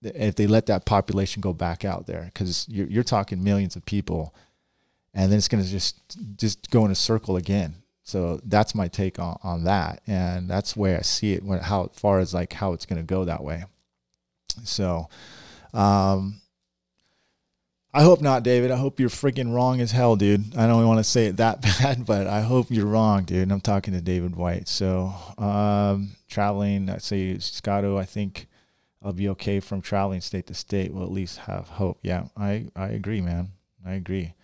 [0.03, 3.84] if they let that population go back out there because you're, you're talking millions of
[3.84, 4.34] people,
[5.14, 5.99] and then it's going to just
[6.36, 7.76] just go in a circle again.
[8.07, 10.01] So that's my take on, on that.
[10.07, 13.05] And that's where I see it when, how far as like how it's going to
[13.05, 13.64] go that way.
[14.62, 15.09] So,
[15.74, 16.40] um,
[17.92, 18.70] I hope not, David.
[18.70, 20.57] I hope you're freaking wrong as hell, dude.
[20.57, 23.42] I don't want to say it that bad, but I hope you're wrong, dude.
[23.42, 24.68] And I'm talking to David White.
[24.68, 28.47] So, um, traveling, I say Scotto, I think
[29.07, 30.92] I'll be okay from traveling state to state.
[30.92, 32.00] We'll at least have hope.
[32.02, 33.52] Yeah, I, I agree, man.
[33.86, 34.34] I agree.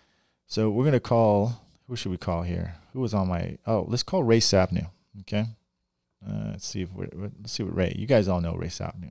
[0.46, 2.76] So we're to call, who should we call here?
[2.92, 3.58] Who was on my?
[3.66, 4.88] Oh, let's call Ray Sapnew.
[5.22, 5.46] Okay,
[6.24, 7.92] uh, let's see if we're, let's see what Ray.
[7.98, 9.10] You guys all know Ray Sapnew.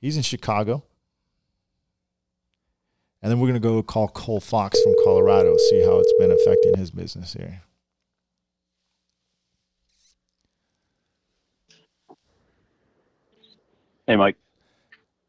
[0.00, 0.84] He's in Chicago,
[3.22, 5.56] and then we're gonna go call Cole Fox from Colorado.
[5.70, 7.62] See how it's been affecting his business here.
[14.12, 14.36] Hey, Mike.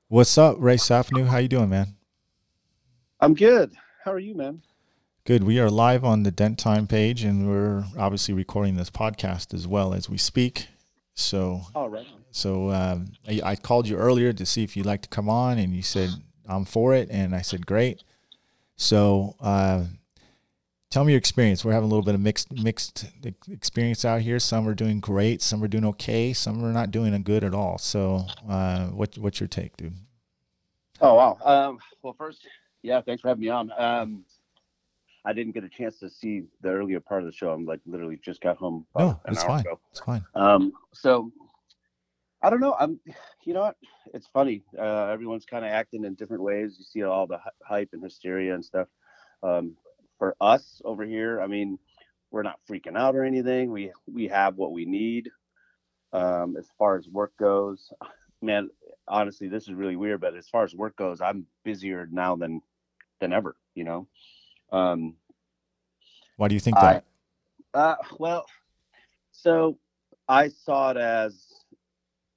[0.10, 1.28] What's up, Ray Sapnew?
[1.28, 1.96] How you doing, man?
[3.22, 3.72] I'm good.
[4.04, 4.62] How are you, man?
[5.24, 5.46] Good.
[5.46, 9.66] We are live on the Dent Time page, and we're obviously recording this podcast as
[9.66, 10.68] well as we speak.
[11.14, 12.06] So, All right.
[12.32, 15.58] so um, I, I called you earlier to see if you'd like to come on,
[15.60, 16.10] and you said
[16.46, 18.04] I'm for it, and I said great.
[18.76, 19.86] So, uh,
[20.94, 21.66] tell me your experience.
[21.66, 23.06] We're having a little bit of mixed mixed
[23.52, 24.40] experience out here.
[24.40, 27.80] Some are doing great, some are doing okay, some are not doing good at all.
[27.80, 29.96] So, uh, what what's your take, dude?
[31.02, 31.38] Oh wow.
[31.44, 32.48] Um, well, first,
[32.84, 33.72] yeah, thanks for having me on.
[33.76, 34.24] Um,
[35.26, 37.52] I didn't get a chance to see the earlier part of the show.
[37.52, 38.86] I'm like literally just got home.
[38.98, 39.62] No, it's fine.
[39.62, 39.80] ago.
[39.90, 40.24] It's fine.
[40.36, 41.32] Um, so
[42.44, 42.76] I don't know.
[42.80, 43.00] I'm,
[43.46, 43.78] you know what?
[44.14, 44.64] It's funny.
[44.78, 46.76] Uh, everyone's kind of acting in different ways.
[46.78, 48.90] You see all the hype and hysteria and stuff.
[49.42, 49.76] Um,
[50.20, 51.78] for us over here, I mean,
[52.32, 53.72] we're not freaking out or anything.
[53.72, 55.30] We we have what we need.
[56.12, 57.92] Um, as far as work goes,
[58.42, 58.70] man,
[59.08, 60.22] honestly, this is really weird.
[60.22, 62.62] But as far as work goes, I'm busier now than
[63.20, 63.56] than ever.
[63.76, 64.08] You know.
[64.72, 65.16] Um,
[66.38, 67.06] Why do you think I- that?
[67.74, 68.46] uh, well,
[69.32, 69.78] so
[70.28, 71.48] I saw it as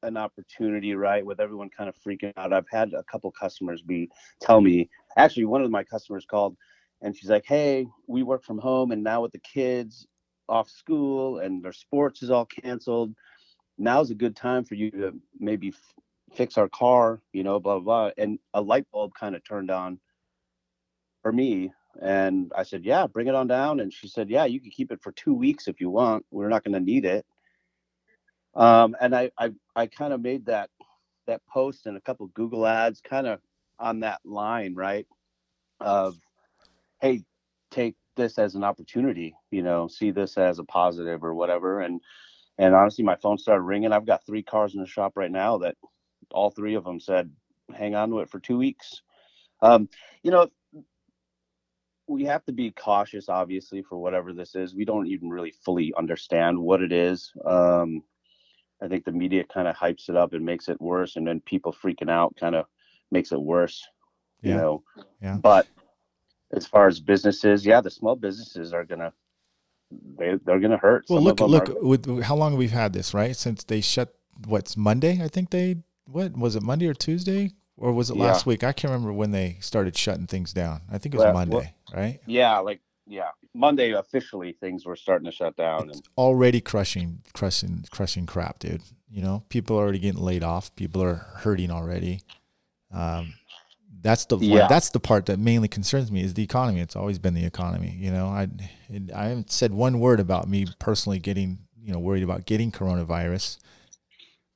[0.03, 1.25] an opportunity, right?
[1.25, 2.53] With everyone kind of freaking out.
[2.53, 4.11] I've had a couple customers be
[4.41, 4.89] tell me.
[5.17, 6.57] Actually, one of my customers called,
[7.03, 10.07] and she's like, "Hey, we work from home, and now with the kids
[10.49, 13.15] off school and their sports is all canceled,
[13.79, 15.95] now's a good time for you to maybe f-
[16.35, 18.11] fix our car, you know, blah blah." blah.
[18.19, 20.01] And a light bulb kind of turned on
[21.23, 24.61] for me and I said, "Yeah, bring it on down." And she said, "Yeah, you
[24.61, 26.25] can keep it for two weeks if you want.
[26.31, 27.25] We're not going to need it."
[28.55, 30.71] Um, and I, I, I kind of made that
[31.27, 33.41] that post and a couple Google ads, kind of
[33.79, 35.07] on that line, right?
[35.81, 36.17] Of,
[37.01, 37.25] hey,
[37.71, 39.35] take this as an opportunity.
[39.51, 41.81] You know, see this as a positive or whatever.
[41.81, 42.01] And
[42.59, 43.93] and honestly, my phone started ringing.
[43.93, 45.77] I've got three cars in the shop right now that
[46.31, 47.31] all three of them said,
[47.75, 49.03] "Hang on to it for two weeks."
[49.61, 49.89] Um,
[50.23, 50.51] you know,
[52.09, 54.75] we have to be cautious, obviously, for whatever this is.
[54.75, 57.33] We don't even really fully understand what it is.
[57.45, 58.03] Um,
[58.81, 61.41] I think the media kind of hypes it up and makes it worse, and then
[61.41, 62.67] people freaking out kind of
[63.11, 63.87] makes it worse.
[64.43, 64.57] You Yeah.
[64.57, 64.85] know.
[65.21, 65.39] Yeah.
[65.43, 65.67] But
[66.57, 69.13] as far as businesses, yeah, the small businesses are gonna
[70.19, 71.05] they they're gonna hurt.
[71.09, 73.37] Well, Some look, look, are- with how long we've had this, right?
[73.37, 74.15] Since they shut,
[74.47, 75.23] what's Monday?
[75.23, 75.77] I think they,
[76.11, 77.53] what was it, Monday or Tuesday?
[77.79, 78.51] Or was it last Yeah.
[78.51, 78.65] week?
[78.65, 80.81] I can't remember when they started shutting things down.
[80.91, 82.21] I think it was Well, well- Monday, right?
[82.27, 85.91] yeah, like yeah, Monday officially things were starting to shut down.
[85.91, 88.83] It's And already crushing, crushing, crushing crap, dude.
[89.09, 90.75] You know, people are already getting laid off.
[90.75, 92.23] People are hurting already.
[92.91, 93.35] Um,
[94.03, 94.67] that's the one, Yeah.
[94.69, 96.81] that's the part that mainly concerns me is the economy.
[96.81, 97.97] It's always been the economy.
[97.99, 98.49] You know, I
[98.89, 102.71] it, I haven't said one word about me personally getting you know worried about getting
[102.73, 103.59] coronavirus,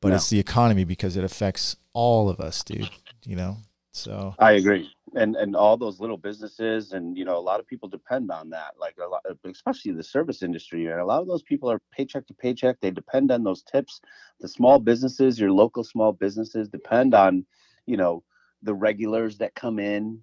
[0.01, 0.17] but No.
[0.17, 2.91] it's the economy because it affects all of us, dude.
[3.25, 3.57] You know,
[3.93, 4.89] so I agree.
[5.15, 8.51] And and all those little businesses and you know a lot of people depend on
[8.51, 8.75] that.
[8.79, 10.87] Like a lot, especially the service industry.
[10.87, 12.77] And a lot of those people are paycheck to paycheck.
[12.81, 14.01] They depend on those tips.
[14.41, 17.45] The small businesses, your local small businesses, depend on
[17.87, 18.23] you know
[18.63, 20.23] the regulars that come in.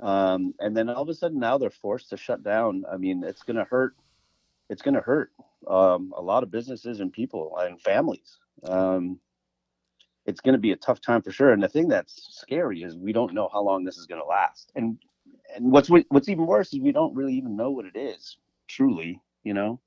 [0.00, 2.84] Um, and then all of a sudden now they're forced to shut down.
[2.90, 3.94] I mean, it's gonna hurt.
[4.68, 5.30] It's gonna hurt
[5.66, 8.38] um, a lot of businesses and people and families.
[8.64, 9.20] Um,
[10.26, 11.52] it's going to be a tough time for sure.
[11.52, 14.26] And the thing that's scary is we don't know how long this is going to
[14.26, 14.72] last.
[14.74, 14.98] And
[15.54, 19.20] and what's what's even worse is we don't really even know what it is truly.
[19.42, 19.80] You know.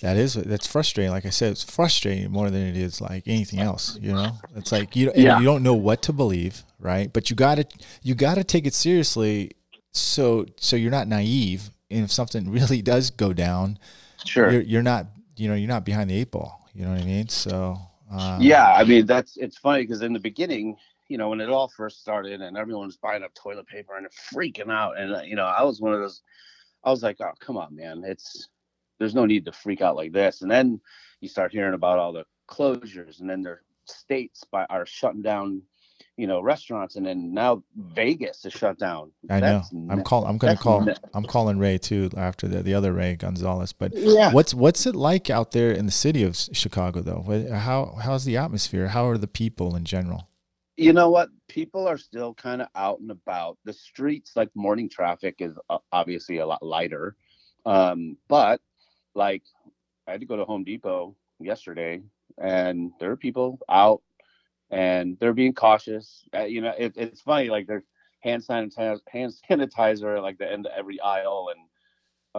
[0.00, 1.10] That is that's frustrating.
[1.12, 3.98] Like I said, it's frustrating more than it is like anything else.
[4.00, 5.38] You know, it's like you Yeah.
[5.38, 7.12] you don't know what to believe, right?
[7.12, 7.66] But you got to
[8.02, 9.52] you got to take it seriously,
[9.92, 11.70] so so you're not naive.
[11.90, 13.78] And if something really does go down,
[14.24, 14.50] Sure.
[14.50, 16.68] you're you're not you know you're not behind the eight ball.
[16.74, 17.28] You know what I mean?
[17.28, 17.78] So
[18.10, 20.76] um, yeah, I mean that's it's funny because in the beginning,
[21.08, 24.06] you know, when it all first started and everyone was buying up toilet paper and
[24.34, 26.22] freaking out, and uh, you know, I was one of those.
[26.84, 28.48] I was like, oh come on, man, it's
[29.00, 30.42] there's no need to freak out like this.
[30.42, 30.80] And then
[31.20, 35.62] you start hearing about all the closures, and then their states by are shutting down,
[36.16, 39.10] you know, restaurants, and then now Vegas is shut down.
[39.28, 39.46] I know.
[39.46, 41.00] That's I'm call I'm gonna call nuts.
[41.14, 43.72] I'm calling Ray too after the the other Ray Gonzalez.
[43.72, 44.32] But Yeah.
[44.32, 47.22] what's what's it like out there in the city of Chicago though?
[47.52, 48.88] How how's the atmosphere?
[48.88, 50.28] How are the people in general?
[50.76, 54.88] you know what people are still kind of out and about the streets like morning
[54.88, 57.16] traffic is uh, obviously a lot lighter
[57.66, 58.60] um but
[59.20, 59.42] like
[60.08, 62.00] i had to go to home depot yesterday
[62.38, 64.02] and there are people out
[64.70, 66.24] and they're being cautious.
[66.34, 67.84] Uh, you know it, it's funny like there's
[68.20, 71.62] hand sanitizer hand sanitizer like the end of every aisle and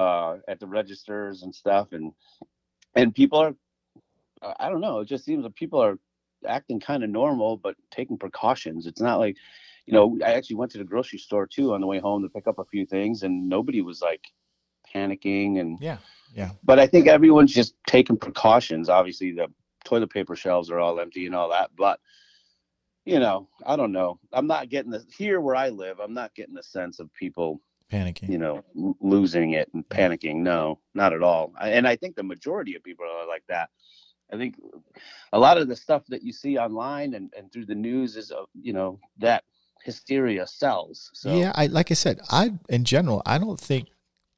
[0.04, 2.14] uh at the registers and stuff and
[2.96, 3.54] and people are
[4.64, 5.98] i don't know it just seems that people are
[6.48, 8.88] acting kind of normal but taking precautions.
[8.88, 9.38] It's not like
[9.86, 12.30] you know i actually went to the grocery store too on the way home to
[12.30, 14.24] pick up a few things and nobody was like
[14.94, 15.98] panicking and Yeah,
[16.34, 16.52] yeah.
[16.64, 18.90] but i think everyone's just taking precautions.
[18.90, 19.48] Obviously the
[19.86, 22.00] toilet paper shelves are all empty and all that but
[23.06, 24.20] you know i don't know.
[24.32, 27.62] I'm not getting the here where i live i'm not getting the sense of people
[27.92, 28.30] Panicking.
[28.30, 28.64] you know
[29.02, 30.38] losing it and panicking.
[30.38, 31.54] No not at all.
[31.60, 33.70] And i think the majority of people are like that.
[34.34, 34.56] I think
[35.34, 38.32] a lot of the stuff that you see online and, and through the news is
[38.32, 39.44] uh, you know that
[39.84, 43.88] hysteria sells so Yeah, I like I said, I in general, I don't think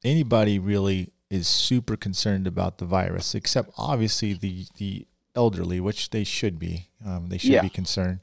[0.04, 6.22] anybody really is super concerned about the virus, except obviously the the elderly, which they
[6.24, 6.88] should be.
[7.04, 7.62] Um, they should Yeah.
[7.62, 8.20] be concerned.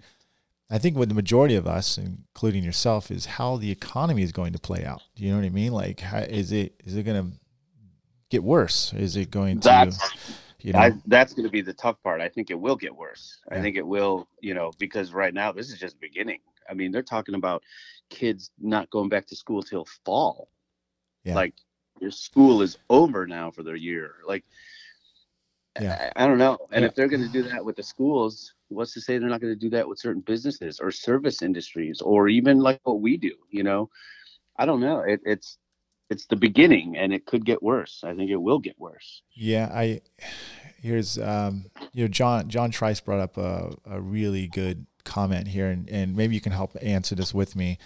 [0.70, 4.54] I think what the majority of us, including yourself, is how the economy is going
[4.54, 5.02] to play out.
[5.16, 5.74] Do you know what I mean?
[5.74, 7.38] Like, how, is it is it going to
[8.30, 8.94] get worse?
[8.94, 10.00] Is it going to, that's
[10.62, 10.80] you know?
[10.80, 13.60] I, that's going to be the tough part i think it will get worse i
[13.60, 17.02] think it will you know because right now this is just beginning i mean they're
[17.02, 17.64] talking about
[18.12, 20.50] kids not going back to school till fall
[21.24, 21.34] Yeah.
[21.36, 21.56] like
[22.02, 24.44] your school is over now for their year like
[25.80, 26.12] Yeah.
[26.16, 26.90] I, I don't know and Yeah.
[26.90, 29.54] if they're going to do that with the schools what's to say they're not going
[29.54, 33.34] to do that with certain businesses or service industries or even like what we do
[33.50, 33.90] you know
[34.58, 35.58] i don't know it, it's
[36.10, 39.70] it's the beginning and it could get worse i think it will get worse Yeah,
[39.74, 40.02] I
[40.82, 45.68] here's um you know John John Trice brought up a, a really good comment here
[45.68, 47.78] and, and maybe you can help answer this with me.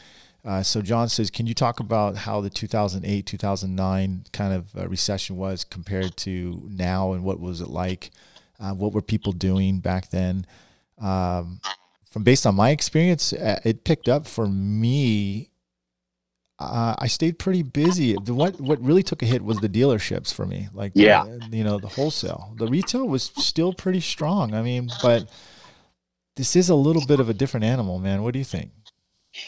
[0.46, 4.88] Uh, so John says, can you talk about how the 2008 2009 kind of uh,
[4.88, 8.12] recession was compared to now and what was it like?
[8.60, 10.46] Uh, what were people doing back then?
[11.00, 11.60] Um,
[12.10, 15.50] from based on my experience, uh, it picked up for me
[16.58, 18.16] uh, I stayed pretty busy.
[18.16, 20.70] The what what really took a hit was the dealerships for me.
[20.74, 21.24] Like Yeah.
[21.24, 22.54] uh, you know the wholesale.
[22.58, 24.54] The retail was still pretty strong.
[24.54, 25.30] I mean, but
[26.38, 28.24] this is a little bit of a different animal, man.
[28.24, 28.72] What do you think?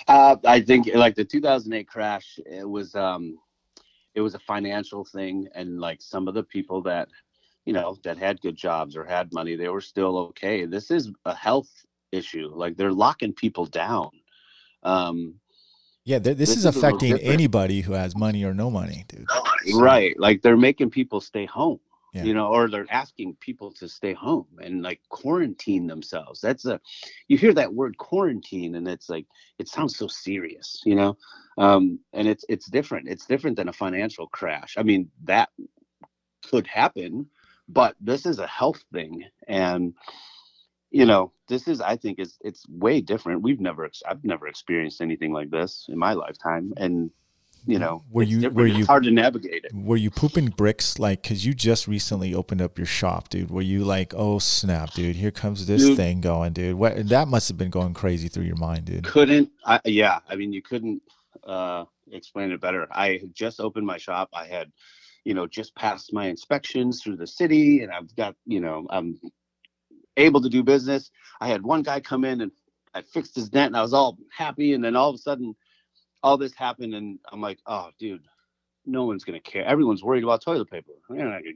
[0.07, 3.37] Uh, I think like the 2008 crash, it was um,
[4.15, 7.07] it was a financial thing and like some of the people that
[7.65, 10.65] you know that had good jobs or had money they were still okay.
[10.65, 11.69] This is a health
[12.11, 12.51] issue.
[12.53, 14.09] Like they're locking people down.
[14.83, 15.35] Um
[16.03, 19.27] yeah this, this is, is affecting anybody who has money or no money dude.
[19.75, 20.17] Right.
[20.19, 21.79] Like they're making people stay home
[22.17, 22.23] yeah.
[22.23, 26.41] you know or they're asking people to stay home and like quarantine themselves.
[26.41, 26.79] That's a
[27.27, 29.25] you hear that word quarantine and it's like
[29.59, 31.17] it sounds so serious you know?
[31.57, 33.07] Um and it's it's different.
[33.07, 34.75] It's different than a financial crash.
[34.77, 35.49] I mean that
[36.49, 37.27] could happen
[37.67, 39.93] but this is a health thing and
[40.91, 43.41] you know this is i think is it's way different.
[43.41, 47.11] We've never i've never experienced anything like this in my lifetime and
[47.67, 49.71] you know were you were you it's hard to navigate it.
[49.73, 50.97] were you pooping bricks?
[50.97, 53.51] Like because you just recently opened up your shop dude.
[53.51, 56.75] Were you like oh snap dude here comes this dude, thing going dude.
[56.75, 59.03] What that must have been going crazy through your mind dude.
[59.03, 61.01] Couldn't I, yeah i mean you couldn't
[61.43, 62.87] uh explain it better.
[62.89, 64.29] I had just opened my shop.
[64.33, 64.71] I had
[65.27, 69.19] you know, just passed my inspections through the city and I've got, you know, I'm
[70.15, 71.11] able to do business.
[71.41, 72.51] I had one guy come in and
[72.93, 74.71] I fixed his dent and I was all happy.
[74.73, 75.53] And then all of a sudden,
[76.23, 78.25] all this happened and I'm like, oh, dude,
[78.85, 79.65] no one's going to care.
[79.65, 80.93] Everyone's worried about toilet paper.
[81.09, 81.53] Not going to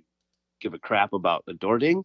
[0.59, 2.03] give a crap about the door ding.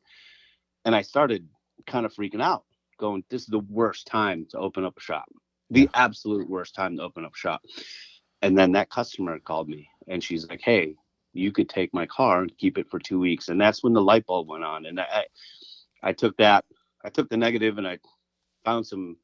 [0.85, 1.49] And I started
[1.87, 2.65] kind of freaking out,
[2.99, 5.27] going, this is the worst time to open up a shop.
[5.71, 7.63] The absolute worst time to open up a shop.
[8.43, 10.95] And then that customer called me and she's like, hey,
[11.33, 13.49] you could take my car and keep it for two weeks.
[13.49, 14.87] And that's when the light bulb went on.
[14.87, 15.27] And I,
[16.03, 16.65] I took that,
[17.05, 17.99] I took the negative and I
[18.65, 19.17] found some,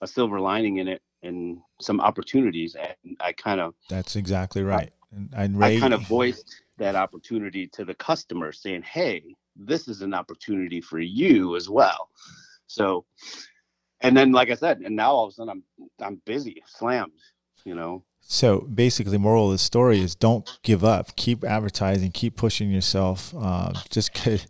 [0.00, 2.76] a silver lining in it and some opportunities.
[2.76, 4.92] And I kind of, that's exactly right.
[5.12, 9.22] And, and Ray, I kind of voiced that opportunity to the customer saying, Hey,
[9.56, 12.10] this is an opportunity for you as well.
[12.66, 13.04] So,
[14.00, 17.12] and then, like I said, and now all of a sudden I'm, I'm busy, slammed,
[17.64, 21.16] you know, so basically, moral of the story is don't give up.
[21.16, 22.10] Keep advertising.
[22.12, 23.34] Keep pushing yourself.
[23.34, 24.12] Uh, just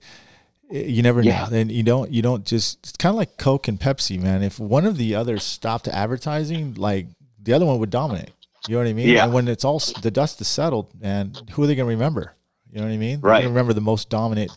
[0.70, 1.46] you never yeah.
[1.50, 1.56] know.
[1.56, 4.42] And you don't you don't just it's kind of like Coke and Pepsi, man.
[4.42, 7.06] If one of the others stopped advertising, like
[7.42, 8.30] the other one would dominate.
[8.66, 9.08] You know what I mean?
[9.08, 9.24] Yeah.
[9.24, 12.34] And when it's all the dust is settled, and who are they going to remember?
[12.70, 13.20] You know what I mean?
[13.20, 13.44] Right.
[13.44, 14.56] remember the most dominant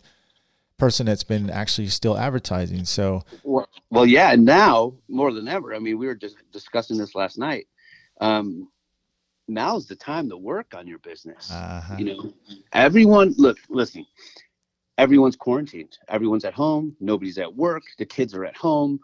[0.76, 2.84] person that's been actually still advertising.
[2.84, 3.22] So.
[3.42, 4.32] Well, well, yeah.
[4.32, 5.74] And now more than ever.
[5.74, 7.68] I mean, we were just discussing this last night.
[8.20, 8.68] Um,
[9.48, 11.50] now's the time to work on your business.
[11.50, 11.96] Uh-huh.
[11.98, 12.32] You know,
[12.72, 14.04] everyone look, listen,
[14.98, 15.98] everyone's quarantined.
[16.08, 16.96] Everyone's at home.
[17.00, 17.82] Nobody's at work.
[17.98, 19.00] The kids are at home.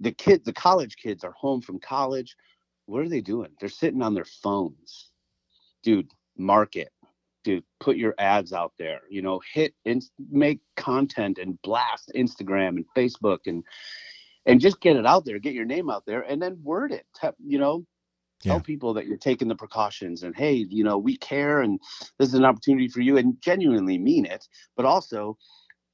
[0.00, 2.36] The kids, the college kids are home from college.
[2.86, 3.50] What are they doing?
[3.60, 5.10] They're sitting on their phones.
[5.82, 6.90] Dude, market.
[7.44, 9.00] Dude, put your ads out there.
[9.10, 13.64] You know, hit and make content and blast Instagram and Facebook and
[14.46, 17.06] and just get it out there, get your name out there, and then word it.
[17.44, 17.86] You know,
[18.42, 18.62] tell yeah.
[18.62, 21.80] people that you're taking the precautions and hey you know we care and
[22.18, 25.36] this is an opportunity for you and genuinely mean it but also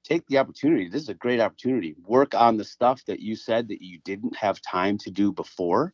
[0.05, 3.69] take the opportunity this is a great opportunity work on the stuff that you said
[3.69, 5.93] that you didn't have time to do before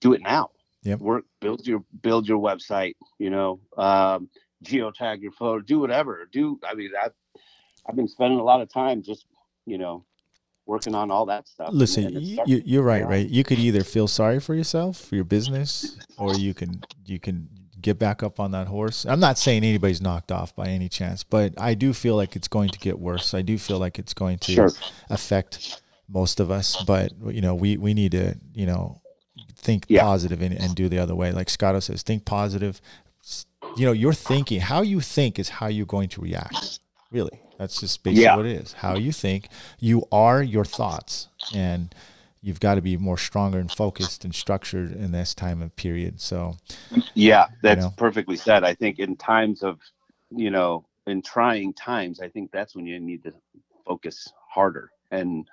[0.00, 0.50] do it now
[0.82, 0.98] yep.
[1.00, 4.28] work build your build your website you know um,
[4.64, 7.12] geotag your photo do whatever do i mean i've,
[7.88, 9.26] I've been spending a lot of time just
[9.64, 10.04] you know
[10.66, 11.70] working on all that stuff.
[11.72, 13.28] Listen, you, you're right, right?
[13.28, 17.48] You could either feel sorry for yourself, for your business, or you can you can
[17.80, 19.06] get back up on that horse.
[19.06, 22.48] I'm not saying anybody's knocked off by any chance, but I do feel like it's
[22.48, 23.32] going to get worse.
[23.32, 24.70] I do feel like it's going to sure.
[25.08, 26.82] affect most of us.
[26.84, 29.00] But you know, we we need to you know
[29.56, 30.02] think yeah.
[30.02, 31.32] positive and, and do the other way.
[31.32, 32.80] Like Scotto says, think positive.
[33.76, 36.80] You know, your thinking, how you think is how you're going to react.
[37.10, 37.40] Really.
[37.58, 38.36] That's just basically yeah.
[38.36, 38.72] what it is.
[38.74, 39.48] How you think,
[39.78, 41.94] you are your thoughts, and
[42.42, 46.20] you've got to be more stronger and focused and structured in this time of period.
[46.20, 46.56] So,
[47.14, 47.94] yeah, that's you know.
[47.96, 48.62] perfectly said.
[48.64, 49.80] I think in times of,
[50.30, 53.32] you know, in trying times, I think that's when you need to
[53.86, 55.48] focus harder and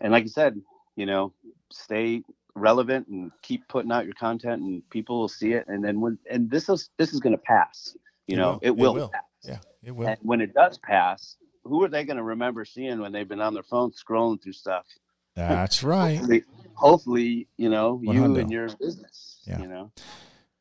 [0.00, 0.60] and like you said,
[0.96, 1.32] you know,
[1.70, 2.22] stay
[2.54, 6.16] relevant and keep putting out your content and people will see it and then when
[6.30, 7.96] and this is this is going to pass
[8.28, 8.58] you it know will.
[8.62, 9.12] it will, it will.
[9.44, 10.08] Yeah, it will.
[10.08, 13.40] And when it does pass, who are they going to remember seeing when they've been
[13.40, 14.86] on their phone scrolling through stuff?
[15.34, 16.16] That's right.
[16.16, 19.42] hopefully, hopefully, you know, you and your business.
[19.46, 19.60] Yeah.
[19.60, 19.90] You know.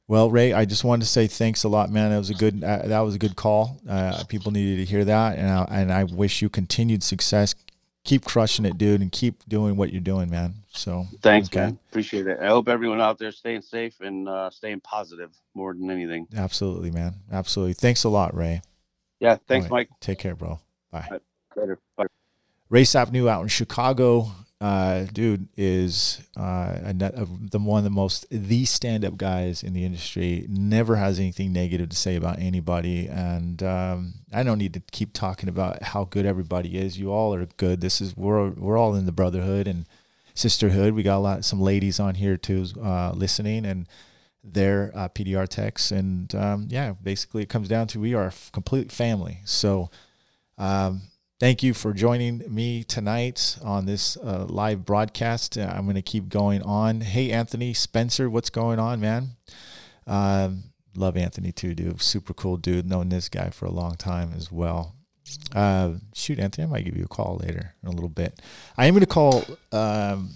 [0.07, 2.11] Well, Ray, I just wanted to say thanks a lot, man.
[2.11, 3.79] That was a good uh, that was a good call.
[3.88, 7.55] Uh, people needed to hear that, and I, and I wish you continued success.
[8.03, 10.55] Keep crushing it, dude, and keep doing what you're doing, man.
[10.73, 11.61] So thanks, okay.
[11.61, 11.79] man.
[11.89, 12.38] Appreciate it.
[12.41, 16.27] I hope everyone out there staying safe and uh, staying positive more than anything.
[16.36, 17.15] Absolutely, man.
[17.31, 17.73] Absolutely.
[17.73, 18.61] Thanks a lot, Ray.
[19.24, 19.38] Yeah.
[19.47, 19.71] Thanks, right.
[19.71, 19.89] Mike.
[20.01, 20.59] Take care, bro.
[20.91, 21.07] Bye.
[21.09, 21.21] Right.
[21.55, 21.80] Later.
[21.95, 22.05] Bye.
[22.69, 24.32] Ray Sapnew out in Chicago.
[24.63, 29.74] uh, dude is uh, a, the one of the most the stand up guys in
[29.74, 30.45] the industry.
[30.47, 35.11] Never has anything negative to say about anybody, and um, I don't need to keep
[35.11, 36.97] talking about how good everybody is.
[36.97, 37.82] You all are good.
[37.82, 39.86] This is we're we're all in the brotherhood and
[40.34, 40.93] sisterhood.
[40.93, 43.86] We got a lot some ladies on here too uh, listening, and
[44.43, 48.33] they're uh, PDR techs, and um, yeah, basically it comes down to we are a
[48.51, 49.39] complete family.
[49.45, 49.89] So.
[50.57, 51.03] Um,
[51.39, 55.57] Thank you for joining me tonight on this uh, live broadcast.
[55.57, 57.01] Uh, I'm going to keep going on.
[57.01, 59.31] Hey, Anthony Spencer, what's going on, man?
[60.07, 60.63] Um,
[60.95, 62.01] love Anthony too, dude.
[62.01, 62.87] Super cool dude.
[62.87, 64.95] Known this guy for a long time as well.
[65.53, 68.41] Uh, shoot, Anthony, I might give you a call later in a little bit.
[68.77, 69.43] I am going to call.
[69.73, 70.35] Um,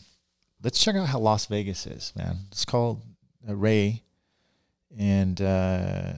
[0.61, 2.47] let's check out how Las Vegas is, man.
[2.49, 3.01] Let's call
[3.47, 4.03] uh, Ray
[4.97, 5.41] and.
[5.41, 6.13] Uh,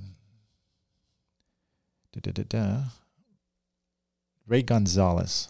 [2.21, 2.77] da, da, da.
[4.47, 5.49] Ray Gonzalez,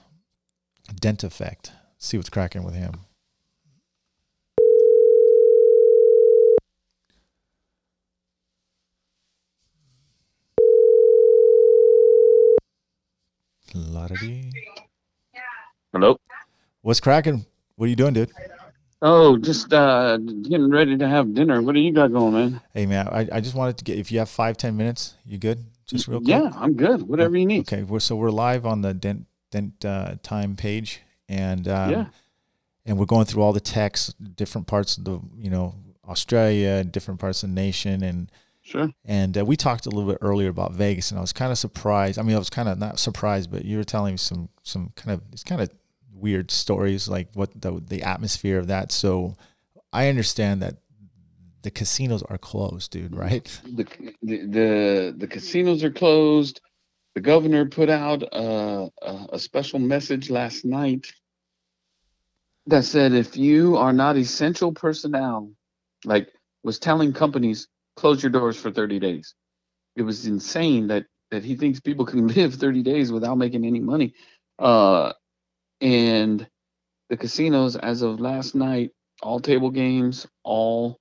[1.00, 1.72] Dent Effect.
[1.98, 3.06] See what's cracking with him.
[15.94, 16.20] Hello.
[16.82, 17.46] What's cracking?
[17.76, 18.32] What are you doing, dude?
[19.02, 21.62] Oh, just uh, getting ready to have dinner.
[21.62, 22.62] What do you got going, man?
[22.74, 25.38] Hey, man, I, I just wanted to get, if you have five, ten minutes, you
[25.38, 25.64] good?
[25.90, 26.30] just real quick?
[26.30, 27.02] Yeah, I'm good.
[27.04, 27.62] Whatever you need.
[27.62, 32.06] Okay, we're, so we're live on the Dent Dent uh, Time page, and um, yeah,
[32.86, 35.76] and we're going through all the texts, different parts of the you know
[36.08, 38.32] Australia, different parts of the nation, and
[38.62, 38.92] sure.
[39.04, 41.58] And uh, we talked a little bit earlier about Vegas, and I was kind of
[41.58, 42.20] surprised.
[42.20, 44.92] I mean, I was kind of not surprised, but you were telling me some some
[44.96, 45.70] kind of it's kind of
[46.20, 48.92] weird stories, like what the the atmosphere of that.
[48.92, 49.36] So
[49.92, 50.76] I understand that
[51.62, 53.16] the casinos are closed, dude.
[53.16, 53.46] Right?
[53.64, 53.86] The
[54.22, 56.62] the the, the casinos are closed.
[57.16, 61.12] The governor put out a, a, a special message last night
[62.68, 65.52] that said if you are not essential personnel,
[66.06, 66.30] like
[66.64, 69.34] was telling companies close your doors for 30 days.
[69.96, 73.80] It was insane that that he thinks people can live 30 days without making any
[73.80, 74.14] money.
[74.58, 75.14] Uh,
[75.82, 76.48] and
[77.10, 81.00] the casinos, as of last night, all table games, all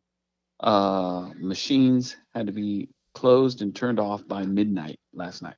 [0.61, 5.57] uh, machines had to be closed and turned off by midnight last night.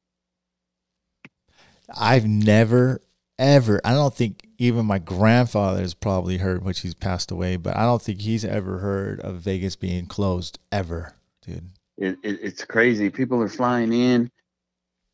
[1.98, 3.00] I've never,
[3.38, 7.76] ever, I don't think even my grandfather has probably heard, which he's passed away, but
[7.76, 11.70] I don't think he's ever heard of Vegas being closed ever, dude.
[11.98, 13.10] It, it, it's crazy.
[13.10, 14.30] People are flying in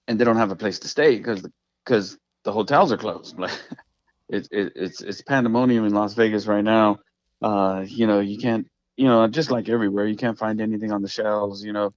[0.08, 1.46] and they don't have a place to stay because
[1.84, 3.36] because the hotels are closed.
[4.28, 6.98] It's it, it's it's pandemonium in Las Vegas right now.
[7.42, 8.66] Uh, you know, you can't
[8.96, 11.92] you know, just like everywhere, you can't find anything on the shelves, you know.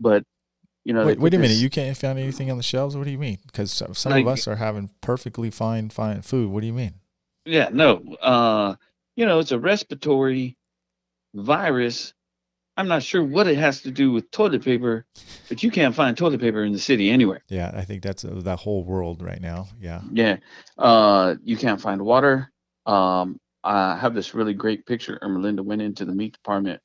[0.00, 0.24] But
[0.84, 2.96] you know, wait, wait a minute, you can't find anything on the shelves.
[2.96, 3.38] What do you mean?
[3.46, 6.50] Because some like, of us are having perfectly fine, fine food.
[6.50, 6.94] What do you mean?
[7.44, 8.02] Yeah, no.
[8.20, 8.76] Uh,
[9.16, 10.56] you know, it's a respiratory
[11.34, 12.14] virus.
[12.78, 15.04] I'm not sure what it has to do with toilet paper,
[15.48, 17.42] but you can't find toilet paper in the city anywhere.
[17.48, 19.66] Yeah, I think that's uh, the whole world right now.
[19.80, 20.02] Yeah.
[20.12, 20.36] Yeah.
[20.78, 22.52] Uh, you can't find water.
[22.86, 25.18] Um, I have this really great picture.
[25.20, 26.80] Ermelinda went into the meat department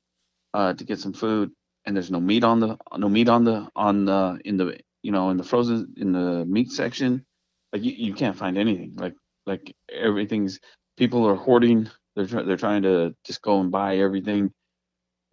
[0.52, 1.52] uh, to get some food,
[1.86, 5.12] and there's no meat on the no meat on the on the in the you
[5.12, 7.24] know in the frozen in the meat section.
[7.72, 8.94] Like you, you can't find anything.
[8.96, 9.14] Like
[9.46, 10.58] like everything's
[10.96, 11.88] people are hoarding.
[12.16, 14.52] They're try, they're trying to just go and buy everything.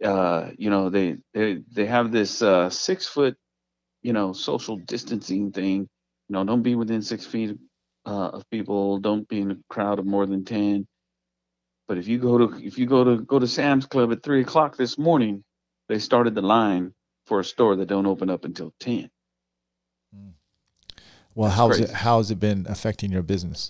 [0.04, 3.38] Uh, you know they they they have this uh, six foot
[4.04, 5.82] you know social distancing thing.
[6.30, 7.58] You know don't be within six feet
[8.06, 9.00] uh, of people.
[9.00, 10.88] Don't be in a crowd of more than ten
[11.88, 14.42] but if you go to if you go to go to Sam's Club at three
[14.42, 15.44] o'clock this morning,
[15.90, 16.94] they started the line
[17.26, 19.10] for a store that don't open up until ten.
[20.16, 20.30] Hmm.
[21.36, 21.84] Well, That's how's crazy.
[21.84, 23.70] it how's it been affecting your business?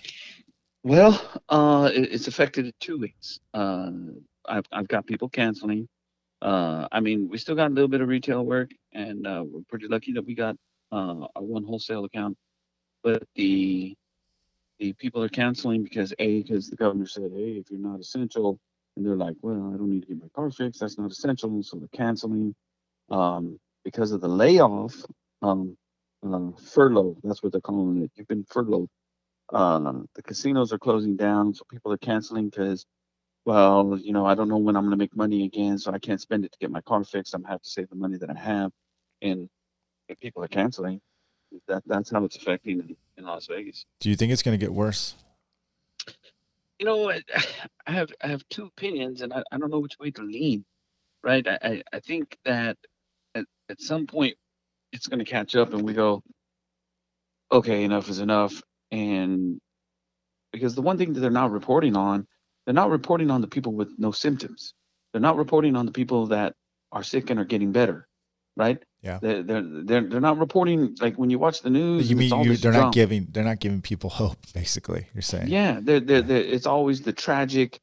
[0.83, 1.19] Well,
[1.49, 3.39] uh, it, it's affected two ways.
[3.55, 3.91] Uh,
[4.47, 5.87] I've I've got people canceling.
[6.41, 9.61] Uh, I mean, we still got a little bit of retail work, and uh, we're
[9.69, 10.55] pretty lucky that we got
[10.91, 12.37] uh, our one wholesale account.
[13.03, 13.95] But the
[14.79, 18.59] the people are canceling because a because the governor said, hey, if you're not essential,
[18.97, 20.81] and they're like, well, I don't need to get my car fixed.
[20.81, 22.55] That's not essential, so they're canceling.
[23.09, 24.95] Um, because of the layoff,
[25.41, 25.77] um,
[26.25, 27.17] uh, furlough.
[27.23, 28.11] That's what they're calling it.
[28.15, 28.89] You've been furloughed.
[29.53, 32.85] Um, the casinos are closing down, so people are canceling because,
[33.45, 35.99] well, you know, I don't know when I'm going to make money again, so I
[35.99, 37.33] can't spend it to get my car fixed.
[37.33, 38.71] I'm going to have to save the money that I have,
[39.21, 39.49] and
[40.19, 41.01] people are canceling
[41.67, 43.85] that that's how it's affecting in, in Las Vegas.
[43.99, 45.15] Do you think it's going to get worse?
[46.79, 47.21] You know, I,
[47.87, 50.65] I have I have two opinions, and I, I don't know which way to lean.
[51.23, 52.77] Right, I I think that
[53.35, 54.35] at, at some point
[54.91, 56.23] it's going to catch up, and we go,
[57.51, 58.61] okay, enough is enough,
[58.91, 59.59] and
[60.51, 62.27] because the one thing that they're not reporting on
[62.65, 64.73] they're not reporting on the people with no symptoms.
[65.11, 66.55] They're not reporting on the people that
[66.91, 68.07] are sick and are getting better,
[68.55, 68.81] right?
[69.01, 69.19] Yeah.
[69.21, 72.09] They're they're they're, they're not reporting like when you watch the news.
[72.09, 75.07] You mean you, they're not giving they're not giving people hope, basically.
[75.13, 75.47] You're saying.
[75.47, 77.79] Yeah, they're, they're, they're, it's always the tragic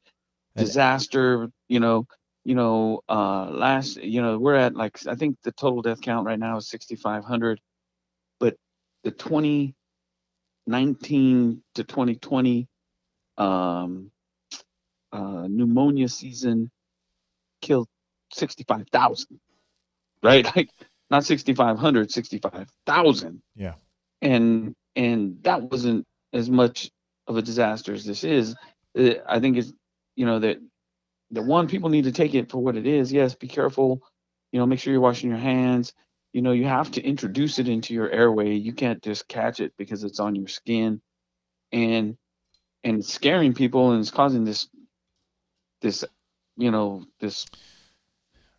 [0.55, 1.49] disaster.
[1.67, 2.07] You know,
[2.45, 3.01] you know.
[3.09, 6.57] Uh, last, you know, we're at like I think the total death count right now
[6.57, 7.59] is 6,500,
[8.39, 8.55] but
[9.03, 12.67] the 2019 to 2020
[13.37, 14.11] um,
[15.11, 16.69] uh, pneumonia season
[17.61, 17.87] killed
[18.33, 19.39] 65,000.
[20.23, 20.69] Right, like
[21.09, 23.75] not 6,500, 65,000 Yeah.
[24.21, 26.91] and and that wasn't as much
[27.27, 28.55] of a disaster as this is.
[28.97, 29.73] Uh, I think it's
[30.15, 30.57] you know that
[31.31, 33.11] the one people need to take it for what it is.
[33.13, 34.01] Yes, be careful.
[34.51, 35.93] You know, make sure you're washing your hands.
[36.33, 38.55] You know, you have to introduce it into your airway.
[38.55, 41.01] You can't just catch it because it's on your skin,
[41.71, 42.17] and
[42.83, 44.69] and scaring people and it's causing this
[45.81, 46.03] this
[46.57, 47.45] you know this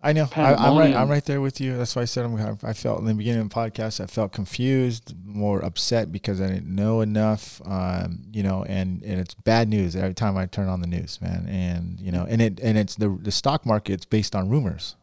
[0.03, 0.27] I know.
[0.35, 0.95] I, I'm right.
[0.95, 1.77] I'm right there with you.
[1.77, 2.59] That's why I said I'm.
[2.63, 4.01] I felt in the beginning of the podcast.
[4.01, 7.61] I felt confused, more upset because I didn't know enough.
[7.67, 11.21] Um, you know, and and it's bad news every time I turn on the news,
[11.21, 11.47] man.
[11.47, 14.97] And you know, and it and it's the the stock market's based on rumors.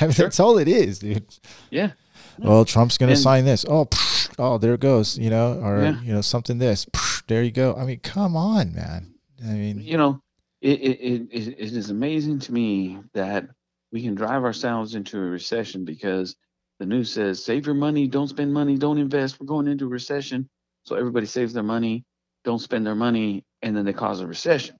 [0.00, 1.26] I mean, that's all it is, dude.
[1.70, 1.92] yeah
[2.36, 3.64] Well, Trump's going to sign this.
[3.68, 5.16] Oh, psh, oh, there it goes.
[5.16, 6.00] You know, or Yeah.
[6.02, 6.86] you know, something this.
[6.86, 7.76] Psh, there you go.
[7.76, 9.14] I mean, come on, man.
[9.44, 10.20] I mean, you know,
[10.60, 13.46] it, it, it, it is amazing to me that
[13.92, 16.36] we can drive ourselves into a recession because
[16.78, 19.40] the news says save your money, don't spend money, don't invest.
[19.40, 20.48] We're going into a recession.
[20.84, 22.04] So everybody saves their money,
[22.44, 24.76] don't spend their money, and then they cause a recession,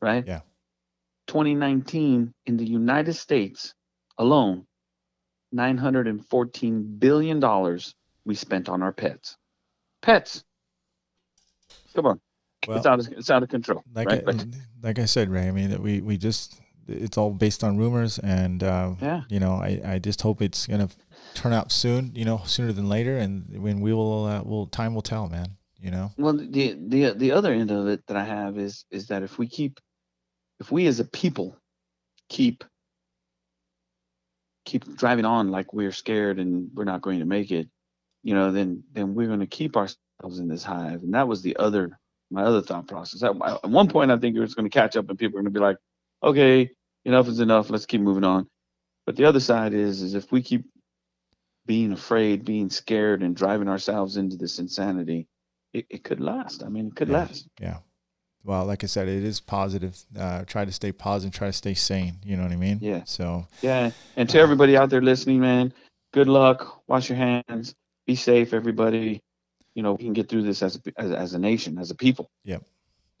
[0.00, 0.24] right?
[0.26, 0.40] Yeah.
[1.28, 3.74] 2019 in the United States
[4.18, 4.66] alone,
[5.52, 9.36] 914 billion dollars we spent on our pets.
[10.02, 10.44] Pets.
[11.94, 12.20] Come on.
[12.68, 13.82] Well, it's out of it's out of control.
[13.94, 14.20] like right?
[14.20, 14.46] I, But-
[14.82, 15.48] like I said, Ray.
[15.48, 19.22] I mean, we we just it's all based on rumors, and uh, Yeah.
[19.30, 20.88] you know, I, I just hope it's gonna
[21.34, 22.12] turn out soon.
[22.14, 25.56] You know, sooner than later, and when we will, uh, will time will tell, man.
[25.80, 29.06] You know, Well, the the the other end of it that I have is is
[29.08, 29.80] that if we keep,
[30.60, 31.56] if we as a people
[32.28, 32.64] keep
[34.64, 37.68] keep driving on like we're scared and we're not going to make it,
[38.22, 41.02] you know, then then we're going to keep ourselves in this hive.
[41.02, 41.98] And that was the other
[42.30, 43.22] my other thought process.
[43.22, 45.42] At, at one point, I think it was going to catch up and people are
[45.42, 45.76] going to be like,
[46.22, 46.70] okay,
[47.04, 47.70] enough is enough.
[47.70, 48.48] Let's keep moving on.
[49.06, 50.64] But the other side is is if we keep
[51.66, 55.26] being afraid, being scared, and driving ourselves into this insanity,
[55.72, 56.62] it, it could last.
[56.62, 57.14] I mean, it could Yeah.
[57.18, 57.48] last.
[57.60, 57.78] yeah.
[58.44, 59.96] Well, like I said, it is positive.
[60.18, 61.34] Uh, try to stay positive.
[61.34, 62.16] Try to stay sane.
[62.22, 62.78] You know what I mean?
[62.82, 63.04] Yeah.
[63.04, 63.90] So Yeah.
[64.16, 65.72] And to everybody out there listening, man,
[66.12, 66.82] good luck.
[66.86, 67.74] Wash your hands.
[68.06, 69.22] Be safe, everybody.
[69.74, 71.94] You know, we can get through this as a, as, as a nation, as a
[71.94, 72.30] people.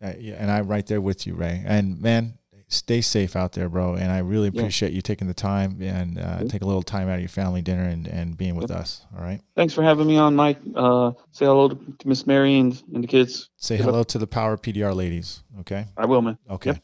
[0.02, 1.62] Uh, yeah, and I'm right there with you, Ray.
[1.64, 2.36] And man,
[2.68, 3.94] stay safe out there, bro.
[3.94, 4.60] And I really Yeah.
[4.60, 6.48] appreciate you taking the time and uh, Yeah.
[6.48, 8.78] take a little time out of your family dinner and, and being with Yeah.
[8.78, 9.06] us.
[9.16, 9.40] All right.
[9.56, 10.58] Thanks for having me on, Mike.
[10.74, 13.48] Uh, say hello to, Miss Mary and, and the kids.
[13.56, 15.42] Say Good hello to the Power PDR ladies.
[15.60, 15.86] Okay.
[15.96, 16.36] I will, man.
[16.50, 16.70] Okay.
[16.70, 16.82] Yep.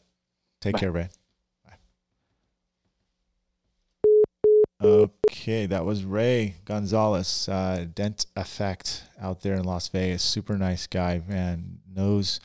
[0.61, 0.79] Take Bye.
[0.79, 1.09] care, Ray.
[4.83, 10.23] Okay, that was Ray Gonzalez, uh, Dent Effect out there in Las Vegas.
[10.23, 11.77] Super nice guy, man.
[11.95, 12.39] Knows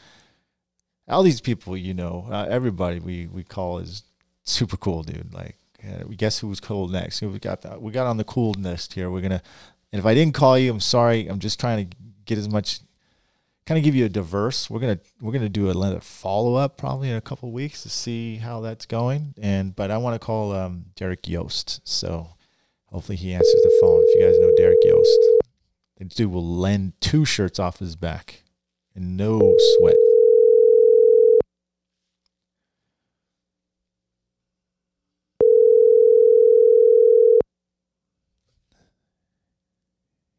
[1.09, 4.03] all these people, you know, uh, everybody we, we call is
[4.43, 5.33] super cool, dude.
[5.33, 7.23] Like, uh, we guess who was cool next?
[7.23, 7.81] We got that.
[7.81, 9.11] We got on the cool list here.
[9.11, 9.43] We're gonna,
[9.91, 11.29] and if I didn't call you, I'm sorry.
[11.29, 12.81] I'm just trying to get as much
[13.67, 14.71] kind of give you a diverse.
[14.71, 18.37] We're gonna we're gonna do another follow up probably in a couple weeks to see
[18.37, 19.35] how that's going.
[19.41, 22.29] And but I want to call um, Derek Yost, so
[22.87, 24.03] hopefully he answers the phone.
[24.07, 25.21] If you guys know Derek Yost,
[25.99, 28.45] the dude will lend two shirts off his back
[28.95, 29.97] and no sweat.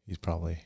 [0.06, 0.60] He's probably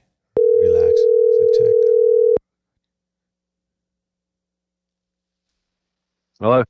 [6.43, 6.65] Hello.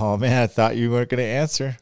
[0.00, 1.76] Oh man, I thought you weren't gonna answer.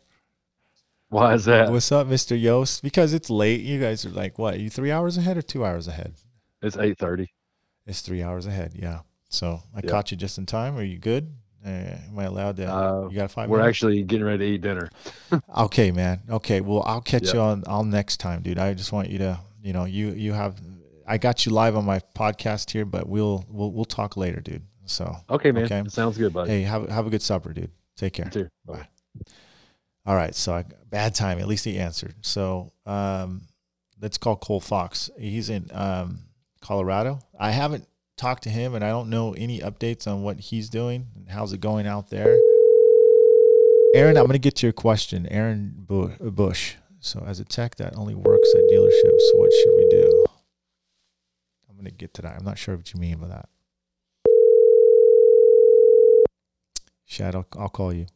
[1.11, 1.71] Why is that?
[1.71, 2.41] What's up, Mr.
[2.41, 2.83] Yost?
[2.83, 3.61] Because it's late.
[3.61, 4.55] You guys are like, what?
[4.55, 6.14] Are you three hours ahead or two hours ahead?
[6.62, 7.29] It's eight thirty.
[7.87, 8.73] It's three hours ahead.
[8.75, 9.03] Yeah.
[9.29, 9.91] So I Yeah.
[9.91, 10.77] caught you just in time.
[10.77, 11.33] Are you good?
[11.64, 12.67] Uh, am I allowed to?
[12.67, 13.77] Uh, you got five We're minutes?
[13.77, 14.91] actually getting ready to eat dinner.
[15.57, 16.23] okay, man.
[16.29, 16.61] Okay.
[16.62, 18.59] Well, I'll catch you on on next time, dude.
[18.59, 20.61] I just want you to, you know, you you have.
[21.07, 24.64] I got you live on my podcast here, but we'll we'll we'll talk later, dude.
[24.87, 25.64] So Okay, man.
[25.64, 25.82] Okay.
[25.89, 26.51] Sounds good, buddy.
[26.51, 27.70] hey, have have a good supper, dude.
[27.97, 28.26] Take care.
[28.26, 28.49] You too.
[28.64, 28.89] Bye.
[30.05, 31.39] All right, so I, bad time.
[31.41, 32.14] At least he answered.
[32.20, 33.43] So um,
[34.01, 35.11] let's call Cole Fox.
[35.18, 36.20] He's in um,
[36.61, 37.18] Colorado.
[37.39, 41.09] I haven't talked to him, and I don't know any updates on what he's doing
[41.16, 42.39] and how's it going out there.
[43.95, 45.26] Aaron, I'm going to get to your question.
[45.28, 46.74] Aaron Bush.
[47.01, 50.24] So, as a tech that only works at dealerships, what should we do?
[51.68, 52.37] I'm going to get to that.
[52.39, 53.49] I'm not sure what you mean by that.
[57.07, 58.07] Shad, I'll, I'll call you.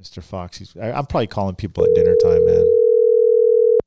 [0.00, 0.22] Mr.
[0.22, 2.66] Fox, he's, I, am probably calling people at dinner time, man.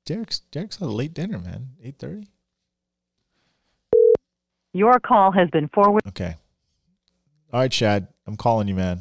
[0.06, 1.70] Derek's Derek's a late dinner, man.
[1.82, 2.28] Eight thirty.
[4.74, 6.08] Your call has been forwarded.
[6.10, 6.36] Okay.
[7.52, 8.08] All right, Shad.
[8.28, 9.00] I'm calling you, man.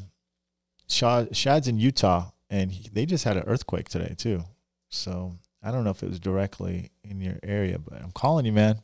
[0.88, 4.44] Shad, Shad's in Utah, and he, they just had an earthquake today too.
[4.88, 8.52] So I don't know if it was directly in your area, but I'm calling you,
[8.52, 8.80] man.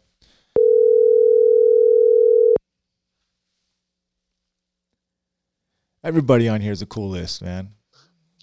[6.09, 7.69] Everybody on here is a cool list, man.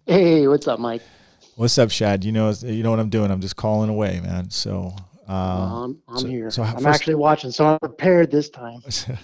[0.06, 1.02] Hey, what's up, Mike?
[1.56, 2.24] What's up, Shad?
[2.24, 3.32] You know, you know what I'm doing.
[3.32, 4.52] I'm just calling away, man.
[4.52, 4.96] So,
[5.28, 6.52] uh, I'm, I'm so, here.
[6.52, 8.82] So I'm first, actually watching, so I'm prepared this time.
[8.90, 9.16] so,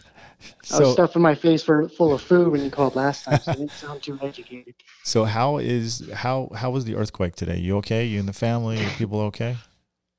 [0.71, 3.51] I was stuffing my face for full of food when you called last time, so
[3.51, 4.73] I didn't sound too educated.
[5.03, 7.59] So, how is how how was the earthquake today?
[7.59, 8.05] You okay?
[8.05, 8.83] You and the family?
[8.97, 9.57] people okay?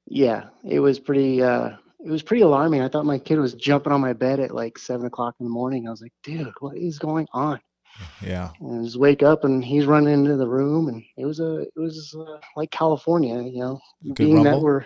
[0.06, 1.42] Yeah, it was pretty.
[1.42, 2.82] uh it was pretty alarming.
[2.82, 5.50] I thought my kid was jumping on my bed at like seven o'clock in the
[5.50, 5.88] morning.
[5.88, 7.58] I was like, dude, what is going on?
[8.22, 8.50] Yeah.
[8.60, 11.72] And just wake up and he's running into the room and it was a it
[11.76, 14.52] was uh, like California, you know, Good being rumble.
[14.52, 14.84] that we're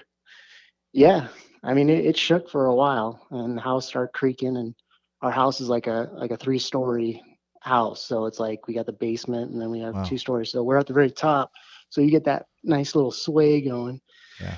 [0.93, 1.29] yeah.
[1.63, 4.75] I mean it, it shook for a while and the house started creaking and
[5.23, 7.23] our house is like a like a three story
[7.61, 8.03] house.
[8.05, 10.05] So it's like we got the basement and then we have Wow.
[10.05, 10.51] two stories.
[10.53, 11.51] So we're at the very top.
[11.91, 14.01] So you get that nice little sway going.
[14.41, 14.57] Yeah.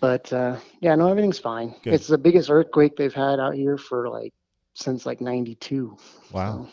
[0.00, 1.74] But uh yeah, no, everything's fine.
[1.82, 1.94] Good.
[1.94, 4.32] It's the biggest earthquake they've had out here for like
[4.74, 5.96] since like ninety two.
[6.32, 6.68] Wow.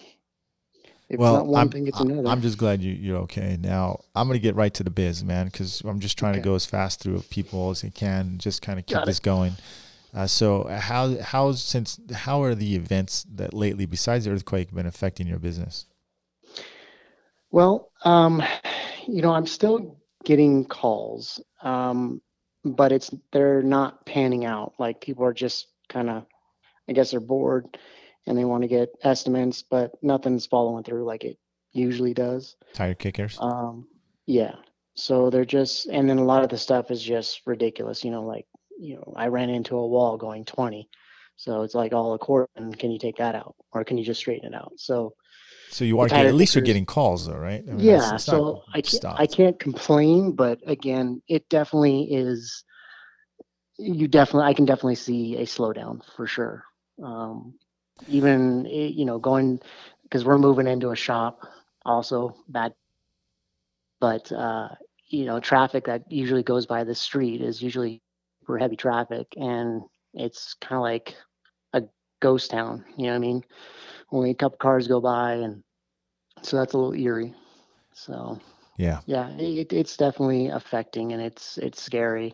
[1.12, 2.30] If well, not one I'm, thing, it's another.
[2.30, 3.57] I'm just glad you, you're okay.
[3.59, 6.39] Now, I'm going to get right to the biz, man, because I'm just trying to
[6.39, 9.05] go as fast through people as I can, just kind of keep Got it.
[9.07, 9.51] this going.
[10.14, 14.86] Uh, so, how how's since how are the events that lately, besides the earthquake, been
[14.86, 15.86] affecting your business?
[17.51, 18.41] Well, um,
[19.05, 22.22] you know, I'm still getting calls, um,
[22.64, 24.76] but it's they're not panning out.
[24.80, 26.26] Like people are just kind of,
[26.88, 27.78] I guess they're bored
[28.28, 31.38] and they want to get estimates, but nothing's following through like it
[31.74, 32.55] usually does.
[32.74, 33.38] Tire kickers.
[33.39, 33.88] Um,
[34.26, 34.55] yeah.
[34.95, 38.03] So they're just, and then a lot of the stuff is just ridiculous.
[38.03, 38.45] You know, like,
[38.80, 40.89] you know, I ran into a wall going 20.
[41.38, 44.05] So it's like all a quarter, and can you take that out, or can you
[44.05, 44.74] just straighten it out?
[44.78, 45.15] So
[45.69, 47.63] so you are getting, at least you're getting calls, though, right?
[47.67, 47.95] I mean, yeah.
[47.95, 49.19] it's- it's So I can't, stopped.
[49.22, 52.63] I can't complain, but again, it definitely is.
[53.80, 56.63] You definitely, I can definitely see a slowdown for sure.
[57.01, 57.55] Um,
[58.07, 59.59] even eh, you know going
[60.03, 61.41] because we're moving into a shop
[61.85, 62.73] also bad
[63.99, 64.69] but uh
[65.09, 68.01] you know traffic that usually goes by the street is usually
[68.41, 69.81] super heavy traffic and
[70.13, 71.15] it's kind of like
[71.73, 71.83] a
[72.21, 73.43] ghost town you know what i mean?
[74.11, 75.63] Only a couple cars go by and
[76.41, 77.33] so that's a little eerie
[77.93, 78.39] so.
[78.77, 79.01] Yeah.
[79.05, 82.33] yeah it, it's definitely affecting and it's it's scary.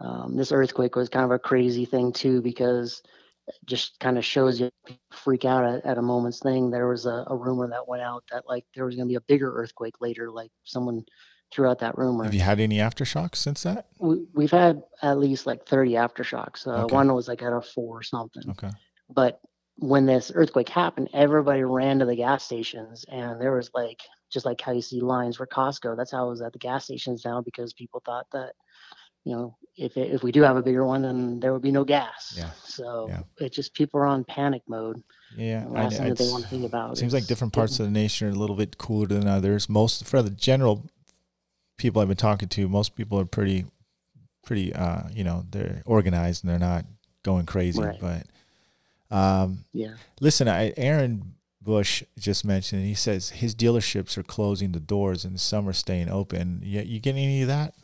[0.00, 3.02] Um, this earthquake was kind of a crazy thing too because
[3.66, 4.70] just kind of shows you
[5.10, 8.22] freak out at, at a moment's thing there was a, a rumor that went out
[8.30, 11.04] that like there was going to be a bigger earthquake later like someone
[11.52, 13.86] threw out that rumor Have you had any aftershocks since that?
[13.98, 16.94] we, we've had at least like 30 aftershocks uh, Okay.
[16.94, 18.70] one was like at a four or something Okay.
[19.10, 19.40] but
[19.76, 23.98] when this earthquake happened, everybody ran to the gas stations, and there was like
[24.30, 25.96] just like how you see lines for Costco.
[25.96, 28.52] That's how it was at the gas stations now because people thought that
[29.24, 31.72] you know if it, if we do have a bigger one, then there would be
[31.72, 32.34] no gas.
[32.36, 32.50] Yeah.
[32.64, 33.22] So Yeah.
[33.38, 35.02] it just people are on panic mode.
[35.36, 35.66] Yeah.
[35.74, 36.98] I- thing that they want to think about.
[36.98, 39.68] Seems like different parts of the nation are a little bit cooler than others.
[39.68, 40.84] Most for the general
[41.78, 43.64] people I've been talking to, most people are pretty,
[44.44, 44.74] pretty.
[44.74, 46.84] Uh, you know, they're organized and they're not
[47.22, 47.80] going crazy.
[47.82, 47.98] Right.
[47.98, 48.26] But,
[49.16, 49.94] um, Yeah.
[50.20, 52.84] listen, I, Aaron Bush just mentioned.
[52.84, 56.60] He says his dealerships are closing the doors and some are staying open.
[56.62, 57.74] You, you getting any of that?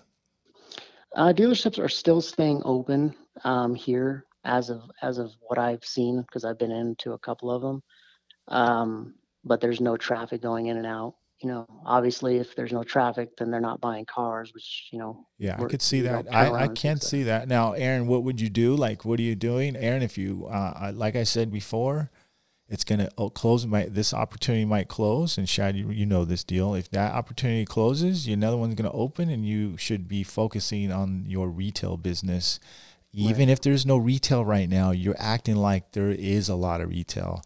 [1.19, 3.13] Uh, dealerships are still staying open
[3.43, 7.51] um, here as of as of what I've seen because I've been into a couple
[7.51, 7.83] of them.
[8.47, 9.15] Um,
[9.45, 11.17] but there's no traffic going in and out.
[11.41, 15.27] You know, obviously, if there's no traffic, then they're not buying cars, which you know.
[15.39, 16.33] Yeah, I could see that.
[16.33, 17.49] I, I can't see that.
[17.49, 18.77] Now, Aaron, what would you do?
[18.77, 20.03] Like, what are you doing, Aaron?
[20.03, 22.13] If you, uh, like I said before,
[22.69, 23.65] it's gonna oh, close.
[23.67, 26.75] Might this opportunity might close, and Shad, you, you know this deal.
[26.75, 31.49] If that opportunity closes, another one's gonna open, and you should be focusing on your
[31.49, 32.61] retail business.
[33.13, 36.91] Even if there's no retail right now, you're acting like there is a lot of
[36.91, 37.43] retail,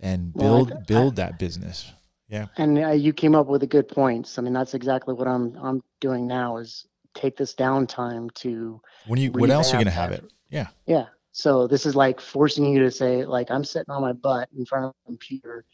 [0.00, 1.92] and Well, I build I- build that business.
[2.28, 2.46] Yeah.
[2.56, 4.38] And uh, you came up with a good points.
[4.38, 9.20] I mean, that's exactly what I'm I'm doing now is take this downtime to When
[9.20, 10.32] you, what else are you revamp gonna have it?
[10.48, 10.68] Yeah.
[10.86, 11.06] yeah.
[11.32, 14.64] So this is like forcing you to say, like, I'm sitting on my butt in
[14.66, 15.64] front of a computer.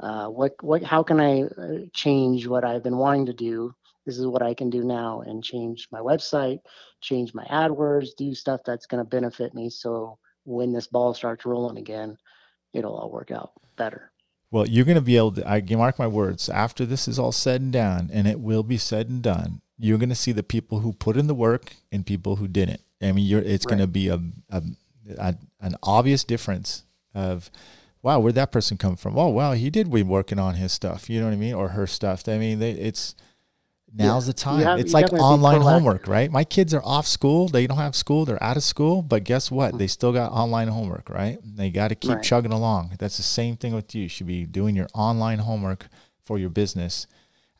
[0.00, 3.74] Uh, what, what, how can I uh, change what I've been wanting to do?
[4.04, 6.60] This is what I can do now and change my website,
[7.00, 9.70] change my AdWords, do stuff that's going to benefit me.
[9.70, 12.16] So when this ball starts rolling again,
[12.72, 14.10] it'll all work out better.
[14.50, 17.32] Well, you're going to be able to, I mark my words, after this is all
[17.32, 20.42] said and done, and it will be said and done, you're going to see the
[20.42, 22.80] people who put in the work and people who didn't.
[23.02, 24.62] I mean, you're, it's going to be a, a,
[25.16, 26.84] a, an obvious difference
[27.14, 27.50] of,
[28.02, 29.18] wow, where'd that person come from?
[29.18, 31.08] Oh, wow, he did be working on his stuff.
[31.08, 31.54] You know what I mean?
[31.54, 32.28] Or her stuff.
[32.28, 33.14] I mean, they, it's,
[33.94, 34.60] now's the time.
[34.62, 36.30] have- it's like online homework, right?
[36.30, 37.48] My kids are off school.
[37.48, 38.24] They don't have school.
[38.24, 39.02] They're out of school.
[39.02, 39.74] But guess what?
[39.74, 39.78] Mm.
[39.78, 41.38] They still got online homework, right?
[41.42, 42.22] They got to keep Right.
[42.22, 42.96] chugging along.
[42.98, 44.02] That's the same thing with you.
[44.02, 45.88] You should be doing your online homework
[46.24, 47.06] for your business.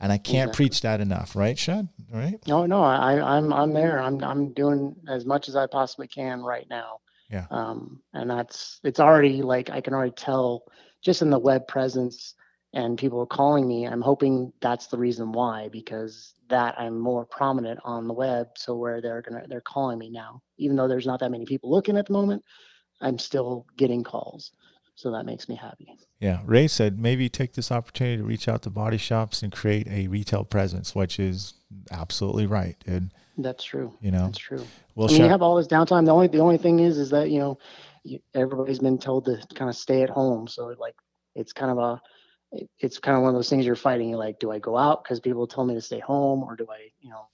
[0.00, 0.56] And I can't Exactly.
[0.66, 1.88] preach that enough, right, Shad?
[2.12, 2.38] Right?
[2.46, 4.00] No, no, I, I'm, I'm there.
[4.00, 7.00] I'm, I'm doing as much as I possibly can right now.
[7.30, 7.46] Yeah.
[7.50, 10.64] Um, and that's, it's already like, I can already tell
[11.02, 12.34] just in the web presence
[12.72, 13.86] and people are calling me.
[13.86, 18.48] I'm hoping that's the reason why, because that I'm more prominent on the web.
[18.56, 21.70] So where they're gonna, they're calling me now, even though there's not that many people
[21.70, 22.42] looking at the moment,
[23.00, 24.52] I'm still getting calls.
[24.94, 25.96] So that makes me happy.
[26.18, 26.40] Yeah.
[26.44, 30.08] Ray said maybe take this opportunity to reach out to body shops and create a
[30.08, 31.54] retail presence, which is
[31.90, 33.10] absolutely right, dude.
[33.38, 33.94] That's true.
[34.00, 34.64] You know, That's true.
[34.94, 36.04] well, I mean, you have all this downtime.
[36.04, 37.58] The only the only thing is, is that you know,
[38.04, 40.48] you, everybody's been told to kind of stay at home.
[40.48, 40.96] So like,
[41.34, 42.00] it's kind of a,
[42.52, 44.10] it, it's kind of one of those things you're fighting.
[44.10, 46.66] You're like, do I go out because people tell me to stay home, or do
[46.70, 47.28] I, you know,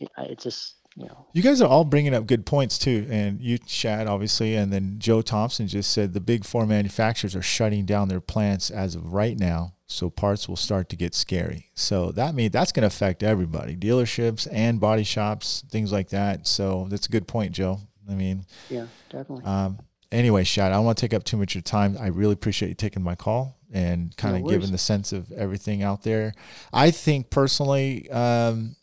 [0.00, 3.06] it, I- it's just, you know, You guys are all bringing up good points too,
[3.10, 7.42] and you, Shad, obviously, and then Joe Thompson just said the big four manufacturers are
[7.42, 11.70] shutting down their plants as of right now, so parts will start to get scary.
[11.74, 16.46] So that means that's going to affect everybody, dealerships and body shops, things like that.
[16.46, 17.80] So that's a good point, Joe.
[18.10, 19.44] I mean, yeah, definitely.
[19.44, 19.78] um,
[20.10, 21.96] anyway, Shad, I don't want to take up too much of your time.
[21.98, 24.56] I really appreciate you taking my call and kind No of worries.
[24.58, 26.34] giving the sense of everything out there.
[26.72, 28.76] I think personally, um,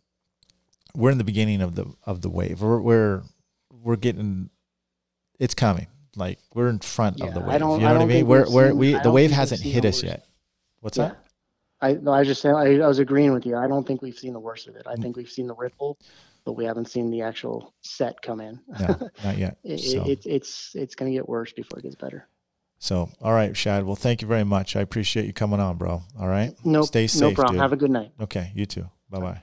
[0.94, 2.62] we're in the beginning of the of the wave.
[2.62, 3.22] We're we're
[3.72, 4.50] we're getting,
[5.40, 5.88] it's coming.
[6.16, 7.50] Like we're in front of the wave.
[7.50, 8.28] I don't- you know I what I mean?
[8.28, 10.26] We're we're we the wave hasn't hit us yet.
[10.82, 11.10] What's yeah.
[11.10, 11.26] that?
[11.82, 13.56] I no, I was just saying, I, I was agreeing with you.
[13.56, 14.84] I don't think we've seen the worst of it.
[14.86, 15.02] I mm.
[15.02, 15.98] think we've seen the ripple,
[16.44, 18.60] but we haven't seen the actual set come in.
[18.80, 19.58] No, not yet.
[19.64, 20.04] it, So.
[20.04, 22.28] it, it's it's it's gonna get worse before it gets better.
[22.80, 23.86] So, all right, Shad.
[23.86, 24.76] Well, thank you very much.
[24.76, 26.02] I appreciate you coming on, bro.
[26.18, 26.54] All right.
[26.64, 27.56] No, Stay no safe, problem.
[27.56, 27.62] dude.
[27.62, 28.12] Have a good night.
[28.22, 28.90] Okay, you too.
[29.10, 29.42] Bye bye.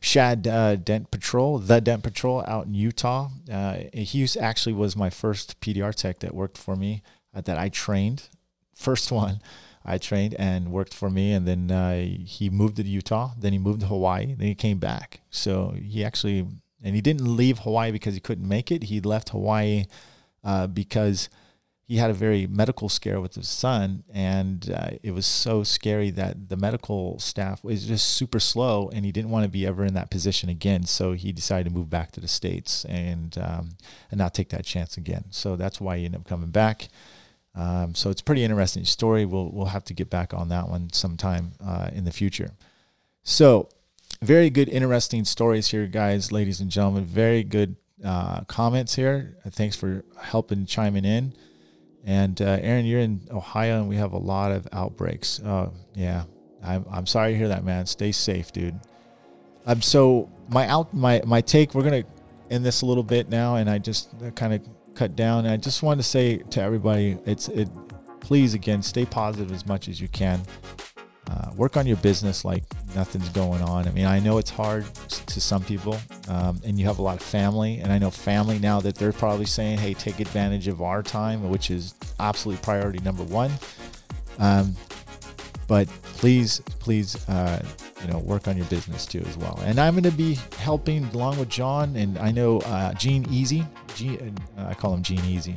[0.00, 3.30] Shad uh, Dent Patrol, the Dent Patrol out in Utah.
[3.50, 7.02] Uh, he actually was my first PDR tech that worked for me,
[7.34, 8.28] uh, that I trained.
[8.74, 9.40] First one
[9.84, 11.32] I trained and worked for me.
[11.32, 13.30] And then uh, he moved to Utah.
[13.38, 14.34] Then he moved to Hawaii.
[14.34, 15.20] Then he came back.
[15.30, 16.46] So he actually,
[16.82, 18.84] and he didn't leave Hawaii because he couldn't make it.
[18.84, 19.86] He left Hawaii
[20.44, 21.28] uh, because
[21.90, 26.10] he had a very medical scare with his son, and uh, it was so scary
[26.10, 29.84] that the medical staff was just super slow, and he didn't want to be ever
[29.84, 30.84] in that position again.
[30.84, 33.70] So he decided to move back to the states and um,
[34.08, 35.24] and not take that chance again.
[35.30, 36.90] So that's why he ended up coming back.
[37.56, 39.24] Um, so it's a pretty interesting story.
[39.24, 42.52] We'll we'll have to get back on that one sometime uh, in the future.
[43.24, 43.68] So
[44.22, 47.04] very good, interesting stories here, guys, ladies and gentlemen.
[47.04, 47.74] Very good
[48.04, 49.38] uh, comments here.
[49.48, 51.34] Thanks for helping chiming in.
[52.04, 55.40] And uh, Aaron, you're in Ohio, and we have a lot of outbreaks.
[55.40, 56.24] Uh, yeah,
[56.62, 57.86] I'm I'm sorry to hear that, man.
[57.86, 58.78] Stay safe, dude.
[59.66, 61.74] Um, so my out my my take.
[61.74, 62.04] We're gonna
[62.50, 64.62] end this a little bit now, and I just kind of
[64.94, 65.44] cut down.
[65.44, 67.68] And I just wanted to say to everybody, it's it.
[68.20, 70.42] Please again, stay positive as much as you can.
[71.30, 72.64] Uh, work on your business like
[72.96, 73.86] nothing's going on.
[73.86, 75.96] I mean, I know it's hard to some people,
[76.28, 77.78] um, and you have a lot of family.
[77.78, 81.48] And I know family now that they're probably saying, "Hey, take advantage of our time,"
[81.48, 83.52] which is absolutely priority number one.
[84.40, 84.74] Um,
[85.68, 87.64] but please, please, uh,
[88.02, 89.60] you know, work on your business too as well.
[89.64, 93.64] And I'm going to be helping along with John, and I know uh, Gene Easy.
[93.94, 95.56] Gene, uh, I call him Gene Easy.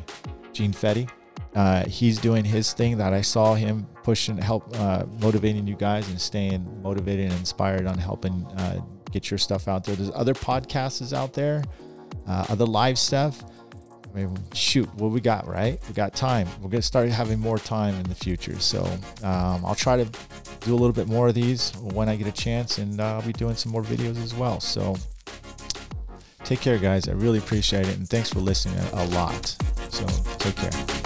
[0.51, 1.09] Gene Fetty.
[1.55, 6.09] Uh, he's doing his thing that I saw him pushing, help uh, motivating you guys
[6.09, 8.81] and staying motivated and inspired on helping uh,
[9.11, 9.95] get your stuff out there.
[9.95, 11.63] There's other podcasts out there,
[12.27, 13.43] uh, other live stuff.
[14.13, 15.79] I mean, shoot, what we got, right?
[15.87, 16.47] We got time.
[16.61, 18.59] We're gonna start having more time in the future.
[18.59, 18.83] So
[19.23, 20.05] um, I'll try to
[20.61, 23.21] do a little bit more of these when I get a chance, and uh, I'll
[23.21, 24.59] be doing some more videos as well.
[24.59, 24.95] So
[26.43, 27.07] take care, guys.
[27.07, 29.55] I really appreciate it, and thanks for listening a lot.
[29.89, 30.05] So
[30.37, 31.02] take care.